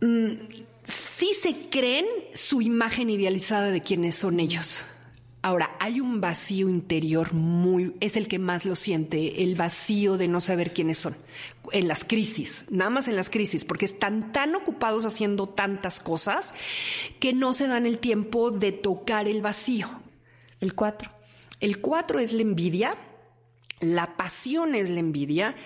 [0.00, 0.32] Mm,
[0.84, 2.04] sí se creen
[2.34, 4.84] su imagen idealizada de quienes son ellos.
[5.44, 10.26] Ahora, hay un vacío interior muy, es el que más lo siente, el vacío de
[10.26, 11.14] no saber quiénes son.
[11.70, 16.54] En las crisis, nada más en las crisis, porque están tan ocupados haciendo tantas cosas
[17.20, 19.90] que no se dan el tiempo de tocar el vacío.
[20.60, 21.10] El cuatro.
[21.60, 22.96] El cuatro es la envidia,
[23.80, 25.56] la pasión es la envidia.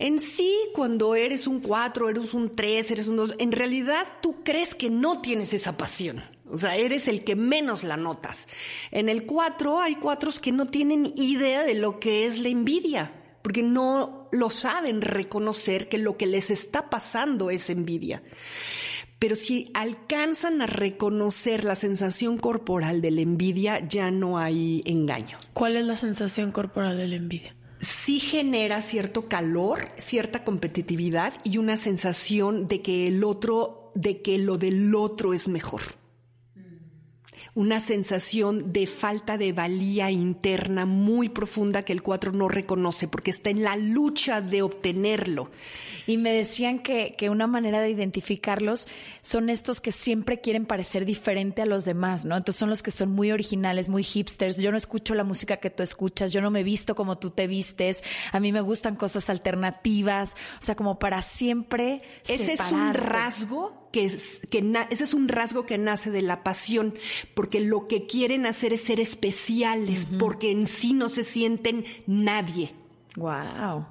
[0.00, 4.42] En sí, cuando eres un cuatro, eres un tres, eres un dos, en realidad tú
[4.42, 6.22] crees que no tienes esa pasión.
[6.48, 8.48] O sea, eres el que menos la notas.
[8.92, 13.12] En el 4 hay cuatros que no tienen idea de lo que es la envidia,
[13.42, 18.22] porque no lo saben reconocer que lo que les está pasando es envidia.
[19.18, 25.36] Pero si alcanzan a reconocer la sensación corporal de la envidia, ya no hay engaño.
[25.52, 27.54] ¿Cuál es la sensación corporal de la envidia?
[27.80, 34.38] Sí genera cierto calor, cierta competitividad y una sensación de que el otro, de que
[34.38, 35.99] lo del otro es mejor
[37.54, 43.30] una sensación de falta de valía interna muy profunda que el 4 no reconoce porque
[43.30, 45.50] está en la lucha de obtenerlo.
[46.06, 48.88] Y me decían que, que, una manera de identificarlos
[49.22, 52.36] son estos que siempre quieren parecer diferente a los demás, ¿no?
[52.36, 54.56] Entonces son los que son muy originales, muy hipsters.
[54.56, 57.46] Yo no escucho la música que tú escuchas, yo no me visto como tú te
[57.46, 62.02] vistes, a mí me gustan cosas alternativas, o sea, como para siempre.
[62.26, 66.42] Ese es un rasgo que, es, que ese es un rasgo que nace de la
[66.42, 66.94] pasión,
[67.34, 72.72] porque lo que quieren hacer es ser especiales, porque en sí no se sienten nadie.
[73.16, 73.86] Wow.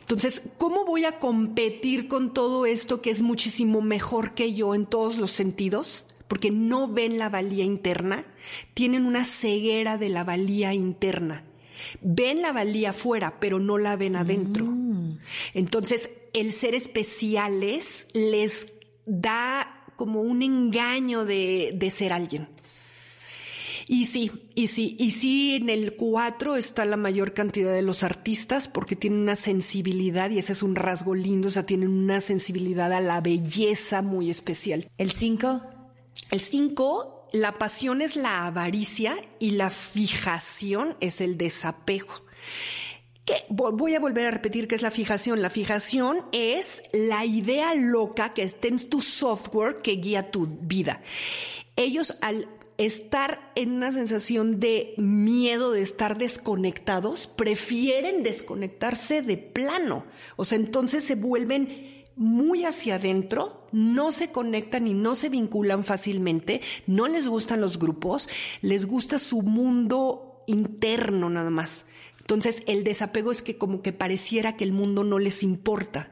[0.00, 4.86] Entonces, ¿cómo voy a competir con todo esto que es muchísimo mejor que yo en
[4.86, 6.06] todos los sentidos?
[6.28, 8.24] Porque no ven la valía interna,
[8.74, 11.44] tienen una ceguera de la valía interna.
[12.00, 14.64] Ven la valía afuera, pero no la ven adentro.
[14.64, 15.18] Mm.
[15.54, 18.68] Entonces, el ser especiales les
[19.06, 22.48] da como un engaño de, de ser alguien.
[23.88, 28.02] Y sí, y sí, y sí, en el 4 está la mayor cantidad de los
[28.02, 32.20] artistas porque tienen una sensibilidad y ese es un rasgo lindo, o sea, tienen una
[32.20, 34.90] sensibilidad a la belleza muy especial.
[34.98, 35.62] ¿El 5?
[36.32, 42.24] El 5, la pasión es la avaricia y la fijación es el desapego.
[43.26, 45.42] Que voy a volver a repetir qué es la fijación.
[45.42, 51.02] La fijación es la idea loca que está en tu software que guía tu vida.
[51.76, 52.48] Ellos al
[52.78, 60.04] estar en una sensación de miedo de estar desconectados, prefieren desconectarse de plano.
[60.36, 65.84] O sea, entonces se vuelven muy hacia adentro, no se conectan y no se vinculan
[65.84, 68.28] fácilmente, no les gustan los grupos,
[68.62, 71.84] les gusta su mundo interno nada más.
[72.26, 76.10] Entonces el desapego es que como que pareciera que el mundo no les importa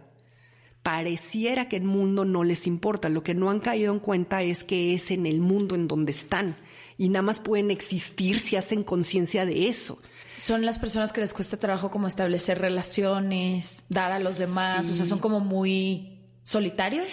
[0.85, 3.09] pareciera que el mundo no les importa.
[3.09, 6.13] Lo que no han caído en cuenta es que es en el mundo en donde
[6.13, 6.57] están
[6.99, 9.99] y nada más pueden existir si hacen conciencia de eso.
[10.39, 14.95] Son las personas que les cuesta trabajo como establecer relaciones, dar a los demás, o
[14.95, 17.09] sea, son como muy solitarios.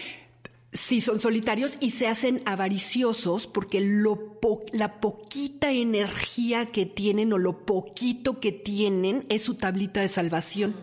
[0.74, 4.32] Sí, son solitarios y se hacen avariciosos porque lo
[4.72, 10.76] la poquita energía que tienen o lo poquito que tienen es su tablita de salvación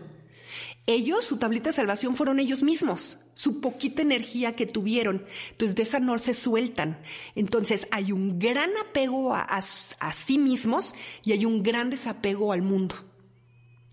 [0.89, 5.23] ellos, su tablita de salvación fueron ellos mismos, su poquita energía que tuvieron.
[5.51, 6.99] Entonces, de esa no se sueltan.
[7.35, 12.95] Entonces, hay un gran apego a, sí mismos y hay un gran desapego al mundo.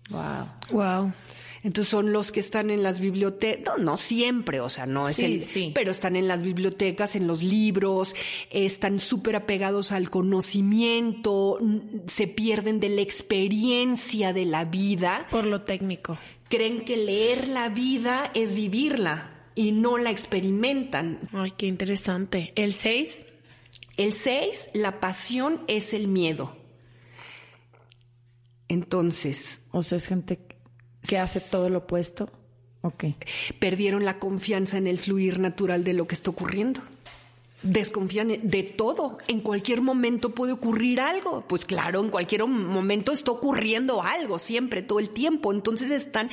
[0.09, 0.47] Wow.
[0.71, 1.13] Wow.
[1.67, 5.41] Entonces son los que están en las bibliotecas, no, siempre, o sea, no es el,
[5.41, 5.73] sí.
[5.75, 8.15] pero están en las bibliotecas, en los libros,
[8.51, 11.59] están súper apegados al conocimiento,
[12.05, 15.27] se pierden de la experiencia de la vida.
[15.29, 21.19] Por lo técnico creen que leer la vida es vivirla y no la experimentan.
[21.33, 22.53] Ay, qué interesante.
[22.55, 23.25] ¿El 6?
[23.97, 26.55] El 6, la pasión es el miedo.
[28.69, 29.63] Entonces.
[29.71, 30.46] O sea, es gente
[31.07, 32.29] que hace todo lo opuesto.
[32.81, 33.05] Ok.
[33.59, 36.81] Perdieron la confianza en el fluir natural de lo que está ocurriendo
[37.63, 39.17] desconfían de todo.
[39.27, 41.43] En cualquier momento puede ocurrir algo.
[41.47, 45.51] Pues claro, en cualquier momento está ocurriendo algo, siempre, todo el tiempo.
[45.51, 46.29] Entonces están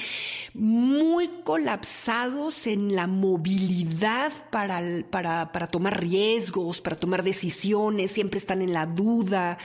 [0.53, 8.62] muy colapsados en la movilidad para, para, para tomar riesgos, para tomar decisiones, siempre están
[8.62, 9.59] en la duda.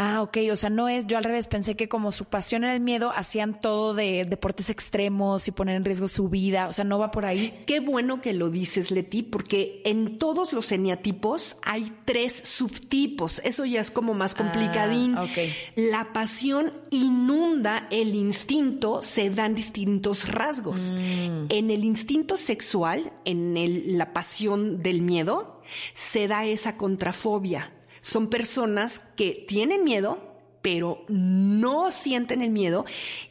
[0.00, 2.72] Ah, ok, o sea, no es, yo al revés pensé que como su pasión era
[2.72, 6.84] el miedo, hacían todo de deportes extremos y poner en riesgo su vida, o sea,
[6.84, 7.64] no va por ahí.
[7.66, 13.64] Qué bueno que lo dices, Leti, porque en todos los eneatipos hay tres subtipos, eso
[13.64, 15.16] ya es como más complicadín.
[15.16, 15.38] Ah, ok.
[15.74, 20.96] La pasión inunda el instinto, se dan distintos rasgos.
[20.96, 21.46] Mm.
[21.48, 25.60] En el instinto sexual, en el- la pasión del miedo,
[25.94, 27.72] se da esa contrafobia
[28.08, 30.18] son personas que tienen miedo,
[30.62, 32.84] pero no sienten el miedo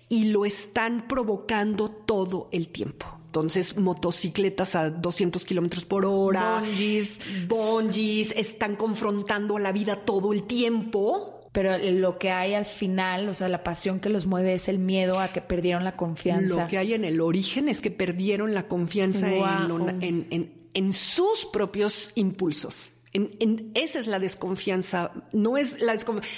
[0.10, 3.06] y lo están provocando todo el tiempo.
[3.26, 7.20] Entonces, motocicletas a 200 kilómetros por hora, Bungees.
[7.48, 11.34] bungees, están confrontando a la vida todo el tiempo.
[11.52, 14.78] Pero lo que hay al final, o sea, la pasión que los mueve es el
[14.80, 16.62] miedo a que perdieron la confianza.
[16.64, 19.68] Lo que hay en el origen es que perdieron la confianza en, Guau.
[19.68, 22.92] lo- en- en- en sus propios impulsos.
[23.14, 25.96] En- en- esa es la desconfianza, no es la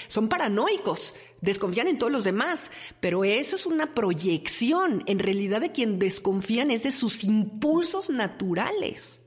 [0.07, 5.03] son paranoicos, desconfían en todos los demás, pero eso es una proyección.
[5.07, 9.21] En realidad de quien desconfían es de sus impulsos naturales.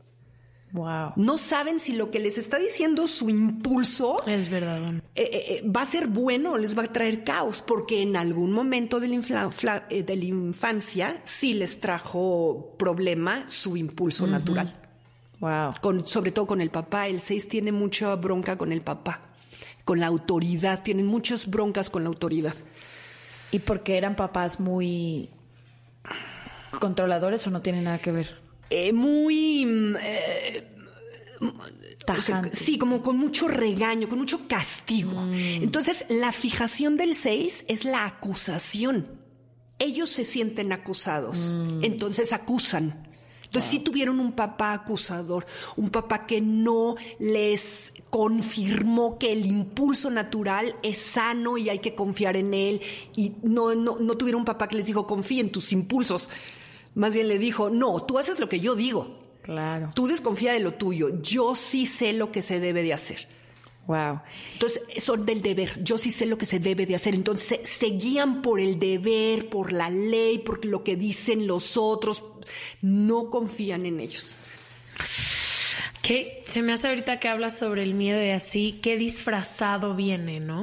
[0.72, 1.12] Wow.
[1.16, 4.94] No saben si lo que les está diciendo su impulso Es verdad.
[5.14, 8.16] Eh, eh, eh, va a ser bueno o les va a traer caos, porque en
[8.16, 9.50] algún momento de la,
[9.90, 14.81] de la infancia sí les trajo problema su impulso natural.
[15.42, 15.74] Wow.
[15.80, 17.08] Con, sobre todo con el papá.
[17.08, 19.22] El 6 tiene mucha bronca con el papá,
[19.84, 22.54] con la autoridad, tienen muchas broncas con la autoridad.
[23.50, 25.30] ¿Y porque eran papás muy
[26.78, 28.40] controladores o no tiene nada que ver?
[28.70, 29.66] Eh, muy...
[29.66, 30.68] mm, eh,
[31.40, 32.58] o sea, Tajantes.
[32.60, 35.12] sí, como con mucho regaño, con mucho castigo.
[35.32, 39.20] Entonces, la fijación del 6 es la acusación.
[39.80, 43.11] Ellos se sienten acusados, entonces acusan.
[43.52, 45.44] Entonces, sí tuvieron un papá acusador,
[45.76, 51.94] un papá que no les confirmó que el impulso natural es sano y hay que
[51.94, 52.80] confiar en él.
[53.14, 56.30] Y no, no, no tuvieron un papá que les dijo, confía en tus impulsos.
[56.94, 59.18] Más bien le dijo, no, tú haces lo que yo digo.
[59.42, 59.90] Claro.
[59.94, 61.20] Tú desconfía de lo tuyo.
[61.20, 63.28] Yo sí sé lo que se debe de hacer.
[63.86, 64.20] Wow.
[64.54, 65.84] Entonces, son del deber.
[65.84, 67.14] Yo sí sé lo que se debe de hacer.
[67.14, 71.76] Entonces, se, se guían por el deber, por la ley, por lo que dicen los
[71.76, 72.24] otros.
[72.80, 74.34] No confían en ellos.
[76.02, 80.40] Que se me hace ahorita que hablas sobre el miedo y así, qué disfrazado viene,
[80.40, 80.62] ¿no?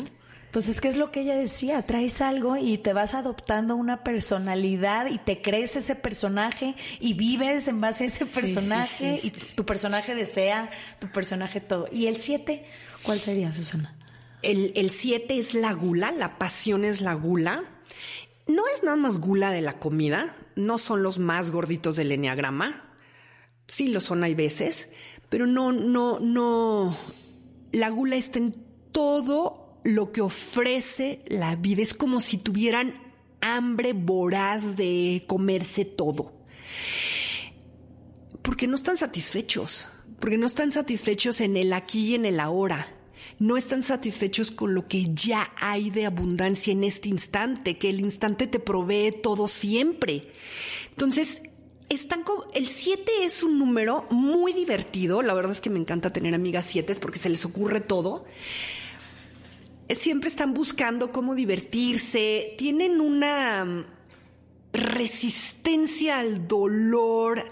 [0.51, 4.03] Pues es que es lo que ella decía, traes algo y te vas adoptando una
[4.03, 9.31] personalidad y te crees ese personaje y vives en base a ese personaje sí, sí,
[9.35, 9.55] y sí.
[9.55, 11.87] tu personaje desea, tu personaje todo.
[11.91, 12.65] ¿Y el 7?
[13.03, 13.95] ¿Cuál sería, Susana?
[14.41, 17.63] El, el siete es la gula, la pasión es la gula.
[18.47, 22.95] No es nada más gula de la comida, no son los más gorditos del enneagrama.
[23.67, 24.89] Sí lo son, hay veces,
[25.29, 26.95] pero no, no, no.
[27.71, 28.55] La gula está en
[28.91, 31.81] todo lo que ofrece la vida.
[31.81, 32.95] Es como si tuvieran
[33.41, 36.33] hambre voraz de comerse todo.
[38.41, 39.89] Porque no están satisfechos,
[40.19, 42.98] porque no están satisfechos en el aquí y en el ahora.
[43.39, 48.01] No están satisfechos con lo que ya hay de abundancia en este instante, que el
[48.01, 50.27] instante te provee todo siempre.
[50.91, 51.41] Entonces,
[51.87, 55.21] están como, el 7 es un número muy divertido.
[55.21, 58.25] La verdad es que me encanta tener amigas 7 porque se les ocurre todo
[59.95, 63.85] siempre están buscando cómo divertirse, tienen una mm,
[64.73, 67.43] resistencia al dolor,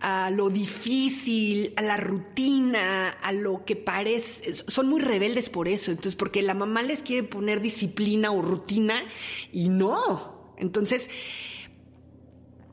[0.00, 4.54] a lo difícil, a la rutina, a lo que parece.
[4.66, 9.02] Son muy rebeldes por eso, entonces, porque la mamá les quiere poner disciplina o rutina
[9.52, 10.54] y no.
[10.56, 11.08] Entonces,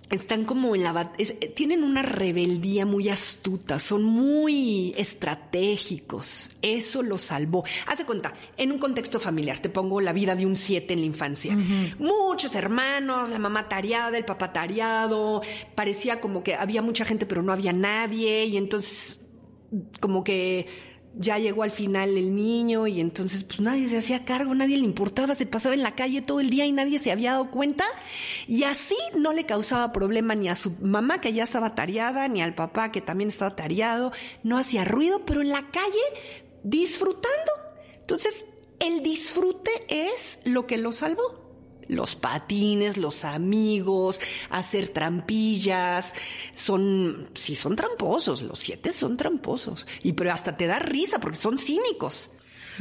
[0.09, 6.49] están como en la es- eh, tienen una rebeldía muy astuta, son muy estratégicos.
[6.61, 7.63] Eso los salvó.
[7.87, 11.05] Hace cuenta, en un contexto familiar, te pongo la vida de un siete en la
[11.05, 11.57] infancia.
[11.99, 15.41] Muchos hermanos, la mamá tareada, el papá tareado,
[15.75, 19.19] parecía como que había mucha gente pero no había nadie y entonces
[19.99, 20.67] como que
[21.19, 24.83] ya llegó al final el niño y entonces pues nadie se hacía cargo, nadie le
[24.83, 27.85] importaba, se pasaba en la calle todo el día y nadie se había dado cuenta
[28.47, 32.41] y así no le causaba problema ni a su mamá que ya estaba tareada, ni
[32.41, 34.11] al papá que también estaba tareado,
[34.43, 35.97] no hacía ruido, pero en la calle
[36.63, 37.51] disfrutando.
[37.93, 38.45] Entonces,
[38.79, 41.46] el disfrute es lo que lo salvó.
[41.87, 44.19] Los patines, los amigos,
[44.49, 46.13] hacer trampillas,
[46.53, 49.87] son, sí son tramposos, los siete son tramposos.
[50.03, 52.29] Y pero hasta te da risa porque son cínicos.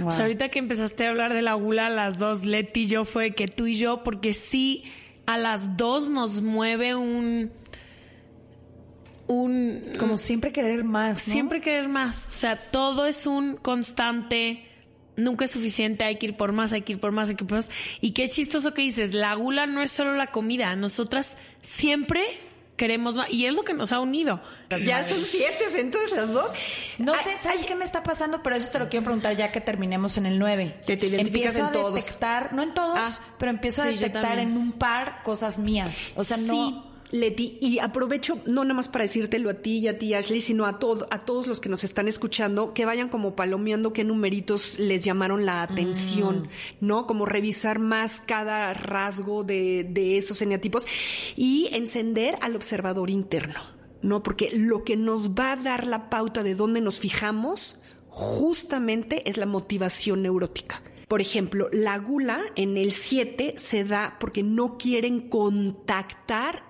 [0.04, 3.04] O sea, ahorita que empezaste a hablar de la gula, las dos, Leti y yo,
[3.04, 4.84] fue que tú y yo, porque sí,
[5.24, 7.50] a las dos nos mueve un
[9.28, 12.28] un como siempre querer más, siempre querer más.
[12.30, 14.65] O sea, todo es un constante
[15.16, 17.44] nunca es suficiente, hay que ir por más, hay que ir por más, hay que
[17.44, 17.70] ir por más.
[18.00, 22.22] Y qué chistoso que dices, la gula no es solo la comida, nosotras siempre
[22.76, 24.42] queremos más y es lo que nos ha unido.
[24.84, 26.50] Ya son siete, entonces las dos.
[26.98, 28.42] No sé, ¿sabes qué me está pasando?
[28.42, 30.80] Pero eso te lo quiero preguntar ya que terminemos en el 9.
[30.86, 31.92] Que te identificas empiezo en todos.
[31.92, 33.18] a detectar, no en todos, Ah.
[33.38, 36.12] pero empiezo a Sí, detectar en un par cosas mías.
[36.16, 39.98] O sea, no Leti, y aprovecho no nada más para decírtelo a ti y a
[39.98, 43.36] ti, Ashley, sino a, todo, a todos los que nos están escuchando, que vayan como
[43.36, 46.48] palomeando qué numeritos les llamaron la atención,
[46.80, 47.06] ¿no?
[47.06, 50.86] Como revisar más cada rasgo de, de esos eneatipos
[51.36, 53.60] y encender al observador interno,
[54.02, 54.22] ¿no?
[54.22, 57.78] Porque lo que nos va a dar la pauta de dónde nos fijamos
[58.08, 60.82] justamente es la motivación neurótica.
[61.08, 66.65] Por ejemplo, la gula en el 7 se da porque no quieren contactar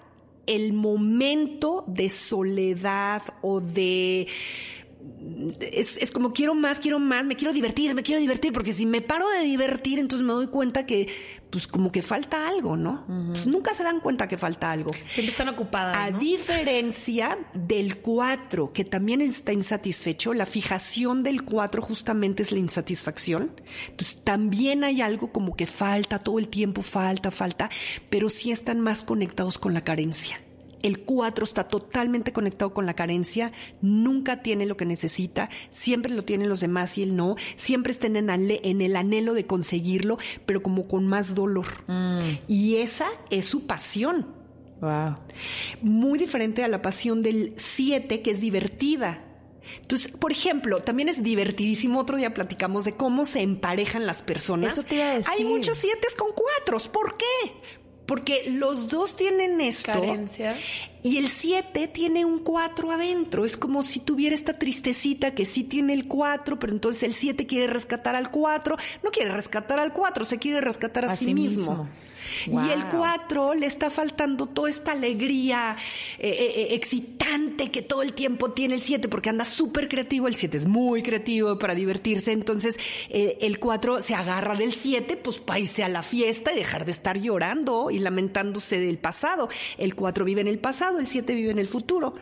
[0.46, 4.28] el momento de soledad o de...
[5.60, 8.86] Es, es como quiero más, quiero más, me quiero divertir, me quiero divertir, porque si
[8.86, 11.08] me paro de divertir, entonces me doy cuenta que,
[11.50, 13.04] pues como que falta algo, ¿no?
[13.46, 14.92] Nunca se dan cuenta que falta algo.
[15.08, 15.96] Siempre están ocupadas.
[15.96, 16.18] A ¿no?
[16.18, 23.52] diferencia del 4, que también está insatisfecho, la fijación del 4 justamente es la insatisfacción.
[23.90, 27.70] Entonces también hay algo como que falta, todo el tiempo falta, falta,
[28.10, 30.40] pero sí están más conectados con la carencia.
[30.86, 36.24] El 4 está totalmente conectado con la carencia, nunca tiene lo que necesita, siempre lo
[36.24, 40.62] tienen los demás y él no, siempre está en, en el anhelo de conseguirlo, pero
[40.62, 41.66] como con más dolor.
[42.48, 44.34] Y esa es su pasión
[44.80, 45.14] Wow.
[45.80, 49.24] muy diferente a la pasión del 7, que es divertida.
[49.80, 51.98] Entonces, por ejemplo, también es divertidísimo.
[52.00, 54.72] Otro día platicamos de cómo se emparejan las personas.
[54.74, 55.32] Eso te iba a decir.
[55.36, 56.88] Hay muchos siete con cuatros.
[56.88, 57.24] ¿Por qué?
[58.06, 59.92] Porque los dos tienen esto.
[59.92, 60.56] Carencia.
[61.02, 63.44] Y el 7 tiene un 4 adentro.
[63.44, 67.46] Es como si tuviera esta tristecita que sí tiene el 4, pero entonces el 7
[67.46, 68.76] quiere rescatar al 4.
[69.02, 71.70] No quiere rescatar al 4, se quiere rescatar a, A sí, sí mismo.
[71.70, 71.88] mismo.
[72.46, 73.00] Y el Wow.
[73.00, 75.76] 4 le está faltando toda esta alegría
[76.18, 80.28] eh, eh, eh, excitante que todo el tiempo tiene el 7 porque anda súper creativo.
[80.28, 82.32] El 7 es muy creativo para divertirse.
[82.32, 82.78] Entonces
[83.08, 86.84] eh, el 4 se agarra del 7 pues para irse a la fiesta y dejar
[86.84, 89.48] de estar llorando y lamentándose del pasado.
[89.78, 92.14] El 4 vive en el pasado, el 7 vive en el futuro.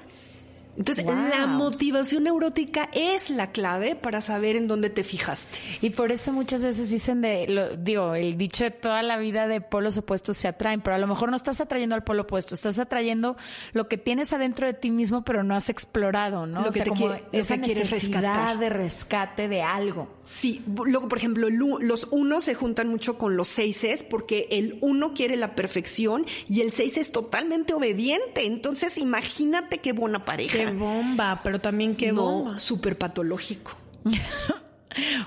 [0.77, 1.15] Entonces, Wow.
[1.31, 5.59] la motivación neurótica es la clave para saber en dónde te fijaste.
[5.81, 9.47] Y por eso muchas veces dicen de, lo, digo, el dicho de toda la vida
[9.47, 12.55] de polos opuestos se atraen, pero a lo mejor no estás atrayendo al polo opuesto,
[12.55, 13.37] estás atrayendo
[13.73, 16.63] lo que tienes adentro de ti mismo, pero no has explorado, ¿no?
[16.63, 18.59] Lo o que sea, te como quiere- esa que necesidad rescatar.
[18.59, 20.09] de rescate de algo.
[20.25, 25.13] Sí, luego, por ejemplo, los unos se juntan mucho con los seises porque el uno
[25.15, 28.47] quiere la perfección y el seis es totalmente obediente.
[28.47, 30.59] Entonces, imagínate qué buena pareja.
[30.59, 32.59] Qué bomba, pero también qué no, bomba.
[32.59, 33.77] súper patológico.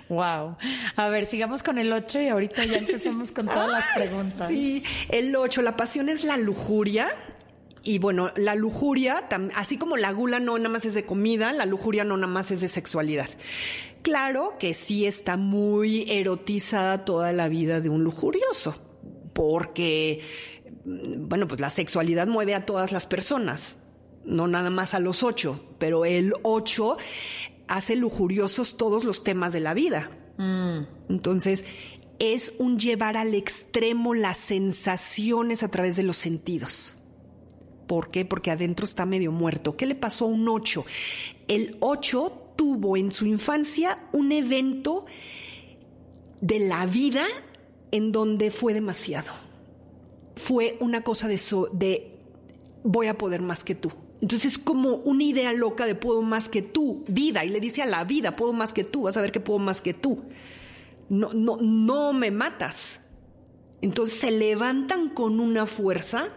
[0.09, 0.55] Wow.
[0.95, 4.49] A ver, sigamos con el 8 y ahorita ya empecemos con todas las Ay, preguntas.
[4.49, 7.09] Sí, el 8, la pasión es la lujuria.
[7.83, 11.65] Y bueno, la lujuria, así como la gula no nada más es de comida, la
[11.65, 13.29] lujuria no nada más es de sexualidad.
[14.01, 18.75] Claro que sí está muy erotizada toda la vida de un lujurioso,
[19.33, 20.19] porque,
[20.83, 23.79] mm, bueno, pues la sexualidad mueve a todas las personas,
[24.28, 26.97] no nada más a los ocho, pero el ocho
[27.67, 30.11] hace lujuriosos todos los temas de la vida.
[31.09, 31.65] Entonces,
[32.19, 36.97] es un llevar al extremo las sensaciones a través de los sentidos.
[37.88, 38.25] ¿Por qué?
[38.25, 39.75] Porque adentro está medio muerto.
[39.78, 40.86] ¿Qué le pasó a un 8?
[41.47, 45.05] El 8 tuvo en su infancia un evento
[46.41, 47.25] de la vida
[47.91, 49.32] en donde fue demasiado.
[50.36, 52.11] Fue una cosa de, so- de
[52.84, 53.91] voy a poder más que tú.
[54.22, 57.82] Entonces es como una idea loca de puedo más que tú, vida, y le dice
[57.82, 60.24] a la vida, puedo más que tú, vas a ver que puedo más que tú.
[61.09, 62.99] No, no, no me matas.
[63.80, 66.30] Entonces se levantan con una fuerza,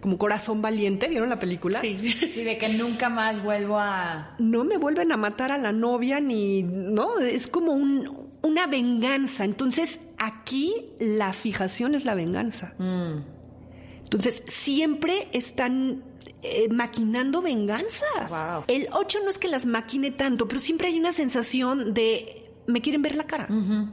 [0.00, 1.80] como corazón valiente, ¿vieron la película?
[1.80, 1.96] Sí.
[1.98, 4.34] Sí, de que nunca más vuelvo a...
[4.38, 9.44] No me vuelven a matar a la novia ni, no, es como un, una venganza.
[9.44, 12.74] Entonces aquí la fijación es la venganza.
[12.78, 16.02] Entonces siempre están
[16.42, 18.30] eh, maquinando venganzas.
[18.30, 18.64] Wow.
[18.68, 22.82] El 8 no es que las maquine tanto, pero siempre hay una sensación de me
[22.82, 23.48] quieren ver la cara.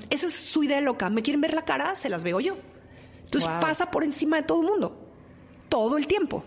[0.09, 1.09] Esa es su idea loca.
[1.09, 2.57] Me quieren ver la cara, se las veo yo.
[3.23, 4.97] Entonces pasa por encima de todo el mundo.
[5.69, 6.43] Todo el tiempo.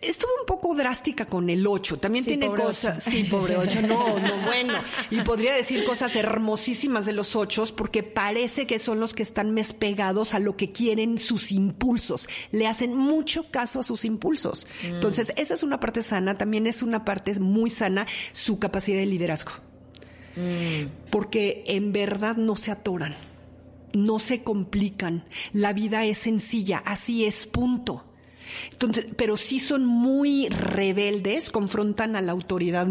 [0.00, 1.98] Estuve un poco drástica con el 8.
[1.98, 3.02] También Sí, tiene cosas.
[3.02, 3.82] Sí, pobre 8.
[3.82, 4.74] No, no, bueno.
[5.10, 9.54] Y podría decir cosas hermosísimas de los 8 porque parece que son los que están
[9.54, 12.28] más pegados a lo que quieren sus impulsos.
[12.52, 14.66] Le hacen mucho caso a sus impulsos.
[14.82, 16.34] Entonces, esa es una parte sana.
[16.34, 19.52] También es una parte muy sana su capacidad de liderazgo.
[21.10, 23.16] Porque en verdad no se atoran
[23.96, 25.24] no se complican.
[25.52, 28.04] La vida es sencilla, así es, punto.
[28.72, 32.86] Entonces, pero sí son muy rebeldes, confrontan a la autoridad,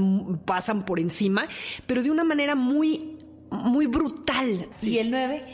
[0.46, 1.48] pasan por encima,
[1.88, 3.18] pero de una manera muy,
[3.52, 4.68] muy brutal.
[4.82, 5.46] ¿Y el 9?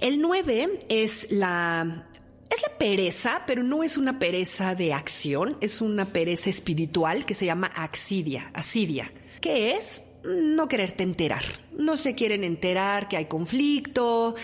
[0.00, 2.06] El 9 es la
[2.48, 7.34] es la pereza, pero no es una pereza de acción, es una pereza espiritual que
[7.34, 11.42] se llama axidia, asidia, que es no quererte enterar.
[11.76, 14.36] No se quieren enterar que hay conflicto,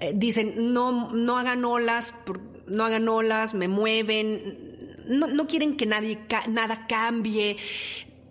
[0.00, 2.40] eh, dicen no no hagan olas, por-
[2.70, 7.56] no hagan olas, me mueven, no, no quieren que nadie ca- nada cambie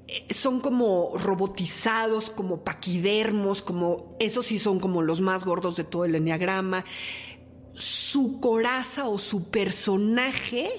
[0.07, 5.83] eh, son como robotizados, como paquidermos, como esos sí son como los más gordos de
[5.83, 6.83] todo el enneagrama.
[7.73, 10.69] Su coraza o su personaje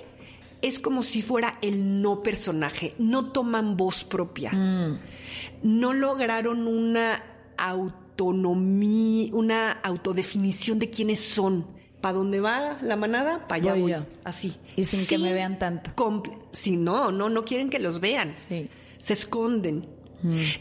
[0.63, 2.95] es como si fuera el no personaje.
[2.99, 4.51] No toman voz propia.
[5.63, 7.23] No lograron una
[7.57, 11.67] autonomía, una autodefinición de quiénes son.
[12.01, 13.47] ¿Para dónde va la manada?
[13.47, 13.93] Para allá Voy voy.
[13.93, 14.07] yo.
[14.25, 14.57] Así.
[14.77, 15.91] Y sin que me vean tanto.
[16.53, 18.31] Sí, no, no, no quieren que los vean.
[18.31, 18.69] Sí.
[18.99, 19.87] Se esconden.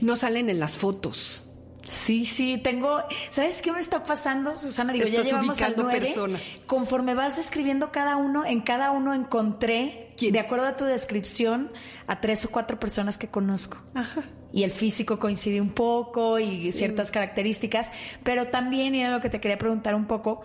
[0.01, 1.45] No salen en las fotos.
[1.85, 2.99] Sí, sí, tengo.
[3.31, 4.93] ¿Sabes qué me está pasando, Susana?
[4.93, 5.99] Digo, ya llevamos al ubicando nueve.
[6.01, 6.43] personas.
[6.67, 10.33] Conforme vas describiendo cada uno, en cada uno encontré, ¿Quién?
[10.33, 11.71] de acuerdo a tu descripción,
[12.05, 13.79] a tres o cuatro personas que conozco.
[13.95, 14.23] Ajá.
[14.53, 17.91] Y el físico coincide un poco y ciertas características,
[18.23, 20.41] pero también, y era lo que te quería preguntar un poco,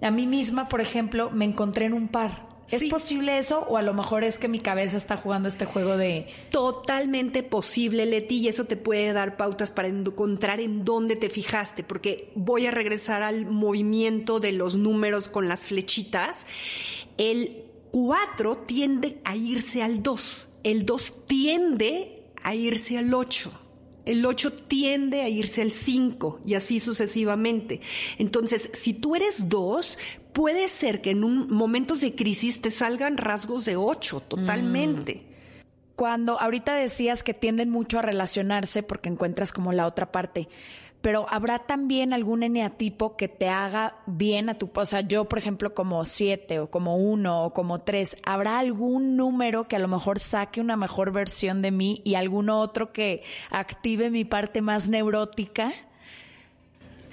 [0.00, 2.46] a mí misma, por ejemplo, me encontré en un par.
[2.70, 2.90] ¿Es Sí.
[2.90, 6.26] posible eso o a lo mejor es que mi cabeza está jugando este juego de...
[6.50, 11.82] Totalmente posible, Leti, y eso te puede dar pautas para encontrar en dónde te fijaste,
[11.82, 16.44] porque voy a regresar al movimiento de los números con las flechitas.
[17.16, 23.50] El 4 tiende a irse al 2, el 2 tiende a irse al 8.
[24.08, 27.82] El 8 tiende a irse al 5 y así sucesivamente.
[28.16, 29.98] Entonces, si tú eres 2,
[30.32, 35.26] puede ser que en un, momentos de crisis te salgan rasgos de 8, totalmente.
[35.94, 40.48] Cuando ahorita decías que tienden mucho a relacionarse porque encuentras como la otra parte,
[41.08, 45.38] pero habrá también algún eneatipo que te haga bien a tu, o sea, yo por
[45.38, 49.88] ejemplo como siete o como uno o como tres, ¿habrá algún número que a lo
[49.88, 54.90] mejor saque una mejor versión de mí y alguno otro que active mi parte más
[54.90, 55.72] neurótica?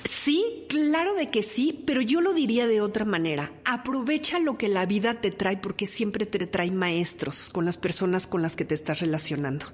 [0.05, 3.51] Sí, claro de que sí, pero yo lo diría de otra manera.
[3.65, 8.27] Aprovecha lo que la vida te trae porque siempre te trae maestros con las personas
[8.27, 9.65] con las que te estás relacionando.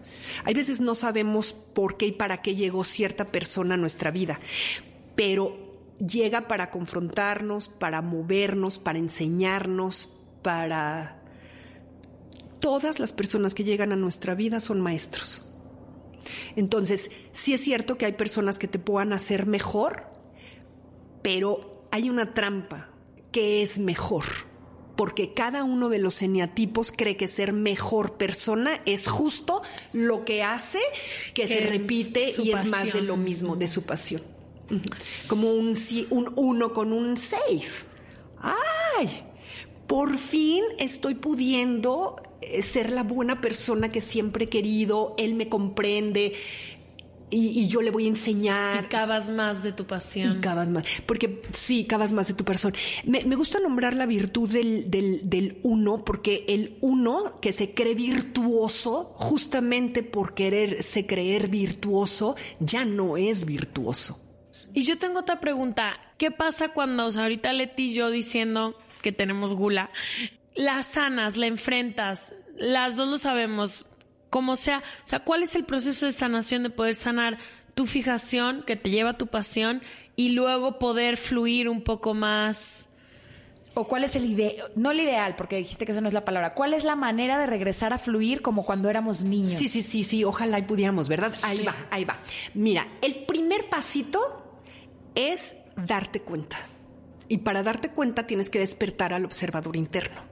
[0.45, 4.39] Hay veces no sabemos por qué y para qué llegó cierta persona a nuestra vida,
[5.15, 5.57] pero
[5.99, 10.09] llega para confrontarnos, para movernos, para enseñarnos,
[10.41, 11.17] para...
[12.61, 15.45] Todas las personas que llegan a nuestra vida son maestros.
[16.55, 20.10] Entonces, sí es cierto que hay personas que te puedan hacer mejor,
[21.21, 22.89] pero hay una trampa
[23.31, 24.25] que es mejor.
[24.95, 29.63] Porque cada uno de los eneatipos cree que ser mejor persona es justo
[29.93, 30.79] lo que hace
[31.33, 34.21] que, se repite y es más de lo mismo, de su pasión.
[35.27, 37.85] Como un, si- un uno con un seis.
[38.39, 39.23] ¡Ay!
[39.87, 45.15] Por fin estoy pudiendo eh, ser la buena persona que siempre he querido.
[45.17, 46.33] Él me comprende
[47.31, 48.85] y, y yo le voy a enseñar.
[48.85, 50.37] Y cavas más de tu pasión.
[50.37, 50.83] Y cavas más.
[51.05, 52.75] Porque sí, cavas más de tu persona.
[53.05, 57.73] Me, me gusta nombrar la virtud del, del, del uno, porque el uno que se
[57.73, 64.19] cree virtuoso, justamente por quererse creer virtuoso, ya no es virtuoso.
[64.73, 65.97] Y yo tengo otra pregunta.
[66.17, 69.89] ¿Qué pasa cuando, o sea, ahorita Leti y yo diciendo que tenemos gula,
[70.55, 73.85] la sanas, la enfrentas, las dos lo sabemos,
[74.31, 77.37] como sea, o sea, ¿cuál es el proceso de sanación de poder sanar
[77.75, 79.83] tu fijación que te lleva a tu pasión
[80.15, 82.89] y luego poder fluir un poco más?
[83.73, 84.71] ¿O cuál es el ideal?
[84.75, 86.53] No el ideal, porque dijiste que esa no es la palabra.
[86.53, 89.51] ¿Cuál es la manera de regresar a fluir como cuando éramos niños?
[89.51, 91.33] Sí, sí, sí, sí, ojalá y pudiéramos, ¿verdad?
[91.41, 92.17] Ahí va, ahí va.
[92.53, 94.61] Mira, el primer pasito
[95.13, 96.57] es darte cuenta.
[97.27, 100.30] Y para darte cuenta tienes que despertar al observador interno.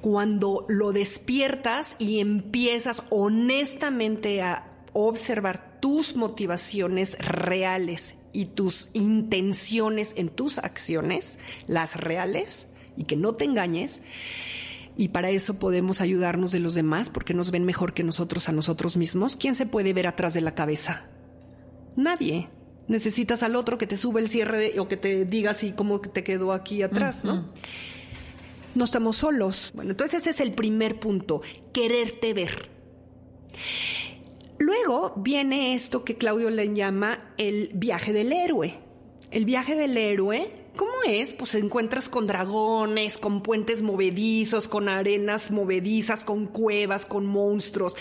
[0.00, 10.28] Cuando lo despiertas y empiezas honestamente a observar tus motivaciones reales y tus intenciones en
[10.28, 14.02] tus acciones, las reales, y que no te engañes.
[14.96, 18.52] Y para eso podemos ayudarnos de los demás porque nos ven mejor que nosotros a
[18.52, 19.36] nosotros mismos.
[19.36, 21.06] ¿Quién se puede ver atrás de la cabeza?
[21.96, 22.48] Nadie.
[22.88, 26.24] Necesitas al otro que te sube el cierre o que te diga así como te
[26.24, 27.46] quedó aquí atrás, ¿no?
[28.74, 29.72] No estamos solos.
[29.74, 31.42] Bueno, entonces ese es el primer punto,
[31.72, 32.70] quererte ver.
[34.58, 38.74] Luego viene esto que Claudio le llama el viaje del héroe.
[39.30, 41.32] El viaje del héroe, ¿cómo es?
[41.32, 47.96] Pues encuentras con dragones, con puentes movedizos, con arenas movedizas, con cuevas, con monstruos.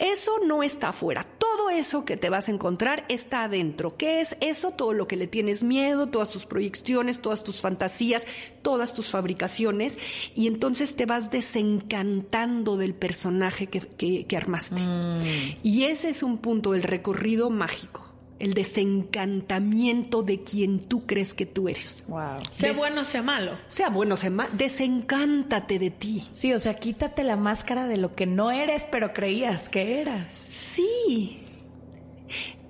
[0.00, 1.24] Eso no está afuera.
[1.24, 3.98] Todo eso que te vas a encontrar está adentro.
[3.98, 4.70] ¿Qué es eso?
[4.70, 8.26] Todo lo que le tienes miedo, todas tus proyecciones, todas tus fantasías,
[8.62, 9.98] todas tus fabricaciones.
[10.34, 14.80] Y entonces te vas desencantando del personaje que, armaste.
[14.80, 15.18] Mm.
[15.62, 18.09] Y ese es un punto del recorrido mágico
[18.40, 22.04] el desencantamiento de quien tú crees que tú eres.
[22.08, 22.42] Wow.
[22.50, 23.52] Sea bueno, sea malo.
[23.68, 24.50] Sea bueno, sea malo.
[24.54, 26.26] Desencántate de ti.
[26.30, 30.34] Sí, o sea, quítate la máscara de lo que no eres, pero creías que eras.
[30.34, 31.38] Sí.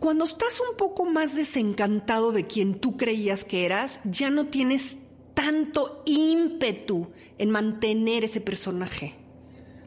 [0.00, 4.98] Cuando estás un poco más desencantado de quien tú creías que eras, ya no tienes
[5.34, 9.14] tanto ímpetu en mantener ese personaje.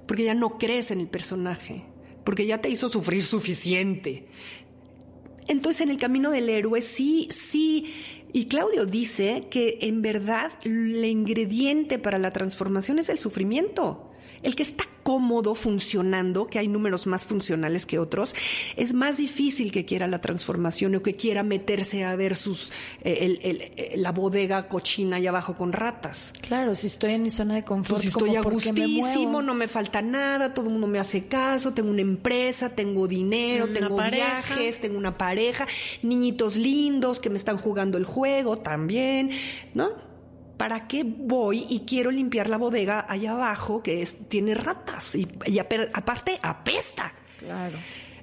[0.07, 1.83] Porque ya no crees en el personaje.
[2.23, 4.27] Porque ya te hizo sufrir suficiente
[5.47, 7.93] entonces en el camino del héroe sí, sí,
[8.31, 14.12] y Claudio dice que en verdad el ingrediente para la transformación es el sufrimiento.
[14.43, 18.33] El que está cómodo funcionando, que hay números más funcionales que otros,
[18.75, 22.71] es más difícil que quiera la transformación o que quiera meterse a ver sus
[23.03, 26.33] eh, eh, la bodega cochina allá abajo con ratas.
[26.41, 30.01] Claro, si estoy en mi zona de confort, pues estoy a gustísimo, no me falta
[30.01, 34.97] nada, todo el mundo me hace caso, tengo una empresa, tengo dinero, tengo viajes, tengo
[34.97, 35.67] una pareja,
[36.01, 39.31] niñitos lindos que me están jugando el juego también,
[39.73, 40.12] ¿no?
[40.57, 45.27] ¿Para qué voy y quiero limpiar la bodega allá abajo que es, tiene ratas y,
[45.59, 47.13] aparte apesta?
[47.39, 47.77] Claro.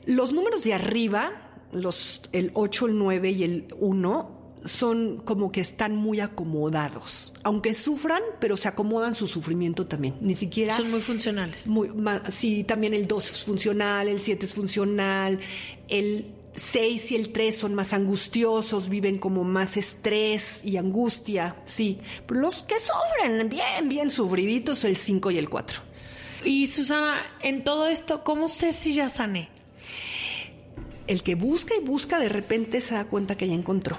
[0.07, 1.31] Los números de arriba,
[1.72, 7.35] los, el 8, el 9 y el 1, son como que están muy acomodados.
[7.43, 10.16] Aunque sufran, pero se acomodan su sufrimiento también.
[10.20, 10.76] Ni siquiera.
[10.76, 11.66] Son muy funcionales.
[11.66, 11.91] Muy,
[12.31, 15.41] sí, también el 2 es funcional, el 7 es funcional,
[15.89, 22.01] el 6 y el 3 son más angustiosos, viven como más estrés y angustia, sí.
[22.26, 25.80] Pero los que sufren, bien, bien sufriditos, el 5 y el 4.
[26.44, 29.48] Y Susana, en todo esto, ¿cómo sé si ya sané?
[31.07, 33.96] El que busca y busca, de repente se da cuenta que ya encontró.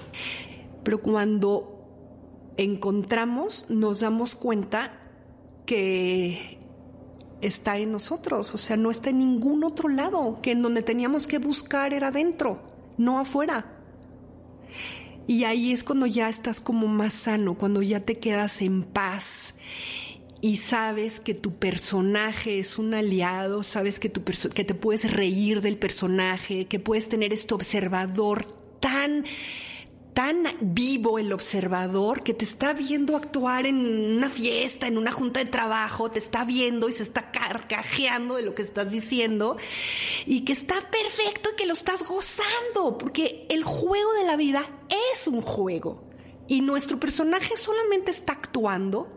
[0.83, 1.81] Pero cuando
[2.57, 4.99] encontramos, nos damos cuenta
[5.65, 6.60] que
[7.41, 11.27] está en nosotros, o sea, no está en ningún otro lado, que en donde teníamos
[11.27, 12.61] que buscar era dentro,
[12.97, 13.77] no afuera.
[15.27, 19.55] Y ahí es cuando ya estás como más sano, cuando ya te quedas en paz
[20.41, 25.61] y sabes que tu personaje es un aliado, sabes que, tu que te puedes reír
[25.61, 28.45] del personaje, que puedes tener este observador
[28.79, 29.25] tan
[30.13, 33.77] tan vivo el observador que te está viendo actuar en
[34.17, 38.41] una fiesta, en una junta de trabajo, te está viendo y se está carcajeando de
[38.41, 39.57] lo que estás diciendo
[40.25, 44.63] y que está perfecto y que lo estás gozando, porque el juego de la vida
[45.13, 46.03] es un juego
[46.47, 49.09] y nuestro personaje solamente está actuando.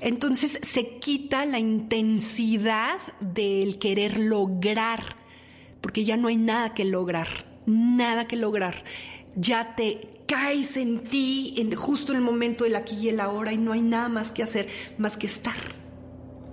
[0.00, 5.16] Entonces se quita la intensidad del querer lograr,
[5.80, 7.28] porque ya no hay nada que lograr,
[7.66, 8.84] nada que lograr.
[9.34, 13.58] Ya te caes en ti en justo el momento del aquí y el ahora y
[13.58, 14.68] no hay nada más que hacer
[14.98, 15.56] más que estar.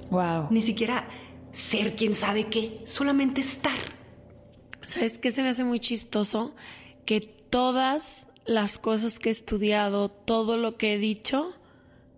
[0.09, 0.47] Wow.
[0.49, 1.07] Ni siquiera
[1.51, 3.77] ser quien sabe qué, solamente estar.
[4.81, 6.55] ¿Sabes qué se me hace muy chistoso?
[7.05, 11.53] Que todas las cosas que he estudiado, todo lo que he dicho,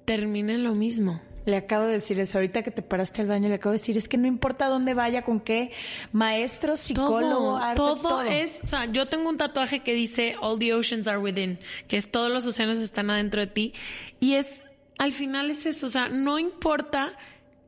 [0.05, 1.21] terminen lo mismo.
[1.47, 3.97] Le acabo de decir eso, ahorita que te paraste al baño, le acabo de decir,
[3.97, 5.71] es que no importa dónde vaya, con qué
[6.11, 10.73] maestro, psicólogo, todo, todo, es, o sea, yo tengo un tatuaje que dice All the
[10.73, 13.73] oceans are within, que es todos los océanos están adentro de ti.
[14.19, 14.65] Y es,
[14.97, 17.13] al final es eso, o sea, no importa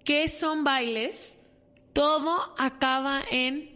[0.03, 1.38] qué son bailes,
[1.93, 3.68] todo acaba en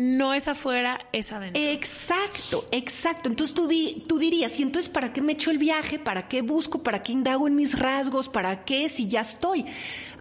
[0.00, 1.62] no es afuera, es adentro.
[1.62, 3.28] Exacto, exacto.
[3.28, 3.68] Entonces tú,
[4.06, 5.98] tú dirías, ¿y entonces para qué me echo el viaje?
[5.98, 6.82] ¿Para qué busco?
[6.82, 8.30] ¿Para qué indago en mis rasgos?
[8.30, 9.66] ¿Para qué si ya estoy?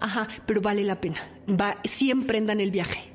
[0.02, 1.26] Ajá, pero vale la pena.
[1.50, 3.06] Va, sí emprendan el viaje.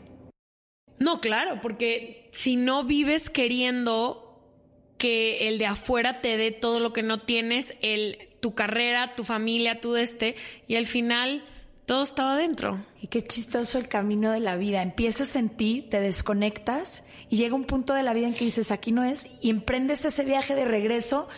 [0.99, 4.43] No, claro, porque si no vives queriendo
[4.97, 9.23] que el de afuera te dé todo lo que no tienes, el, tu carrera, tu
[9.23, 10.35] familia, tu este,
[10.67, 11.45] y al final
[11.87, 12.85] todo estaba dentro.
[13.01, 14.82] Y qué chistoso el camino de la vida.
[14.82, 18.70] Empiezas en ti, te desconectas y llega un punto de la vida en que dices,
[18.70, 21.28] aquí no es, y emprendes ese viaje de regreso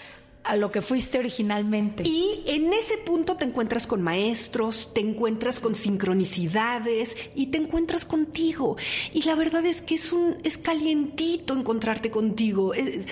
[0.46, 2.04] a lo que fuiste originalmente.
[2.06, 8.04] Y en ese punto te encuentras con maestros, te encuentras con sincronicidades y te encuentras
[8.04, 8.76] contigo.
[9.12, 12.74] Y la verdad es que es un es calientito encontrarte contigo.
[12.74, 13.06] Es,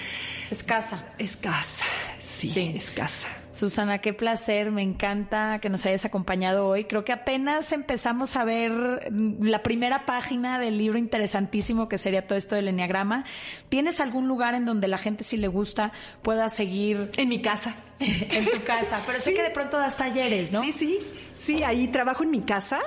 [0.50, 1.04] es casa.
[1.18, 1.84] Es casa.
[2.20, 3.26] Sí, es casa.
[3.54, 6.84] Susana, qué placer, me encanta que nos hayas acompañado hoy.
[6.84, 12.36] Creo que apenas empezamos a ver la primera página del libro interesantísimo que sería todo
[12.36, 13.24] esto del Enneagrama.
[13.68, 15.92] ¿Tienes algún lugar en donde la gente, si le gusta,
[16.22, 17.12] pueda seguir?
[17.16, 17.76] En mi casa.
[18.00, 20.60] en tu casa, pero sé que de pronto das talleres, ¿no?
[20.60, 20.98] Sí, sí,
[21.34, 22.80] sí, ahí trabajo en mi casa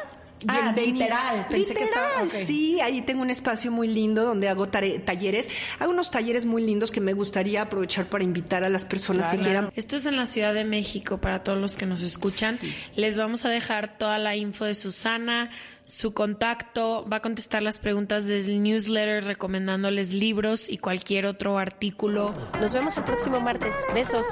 [0.47, 1.47] Ah, literal.
[1.49, 2.27] Pensé que estaba.
[2.29, 5.49] Sí, ahí tengo un espacio muy lindo donde hago talleres.
[5.79, 9.37] Hago unos talleres muy lindos que me gustaría aprovechar para invitar a las personas que
[9.39, 9.71] quieran.
[9.75, 12.57] Esto es en la Ciudad de México para todos los que nos escuchan.
[12.95, 15.49] Les vamos a dejar toda la info de Susana,
[15.83, 22.33] su contacto, va a contestar las preguntas del newsletter recomendándoles libros y cualquier otro artículo.
[22.59, 23.75] Nos vemos el próximo martes.
[23.93, 24.27] Besos.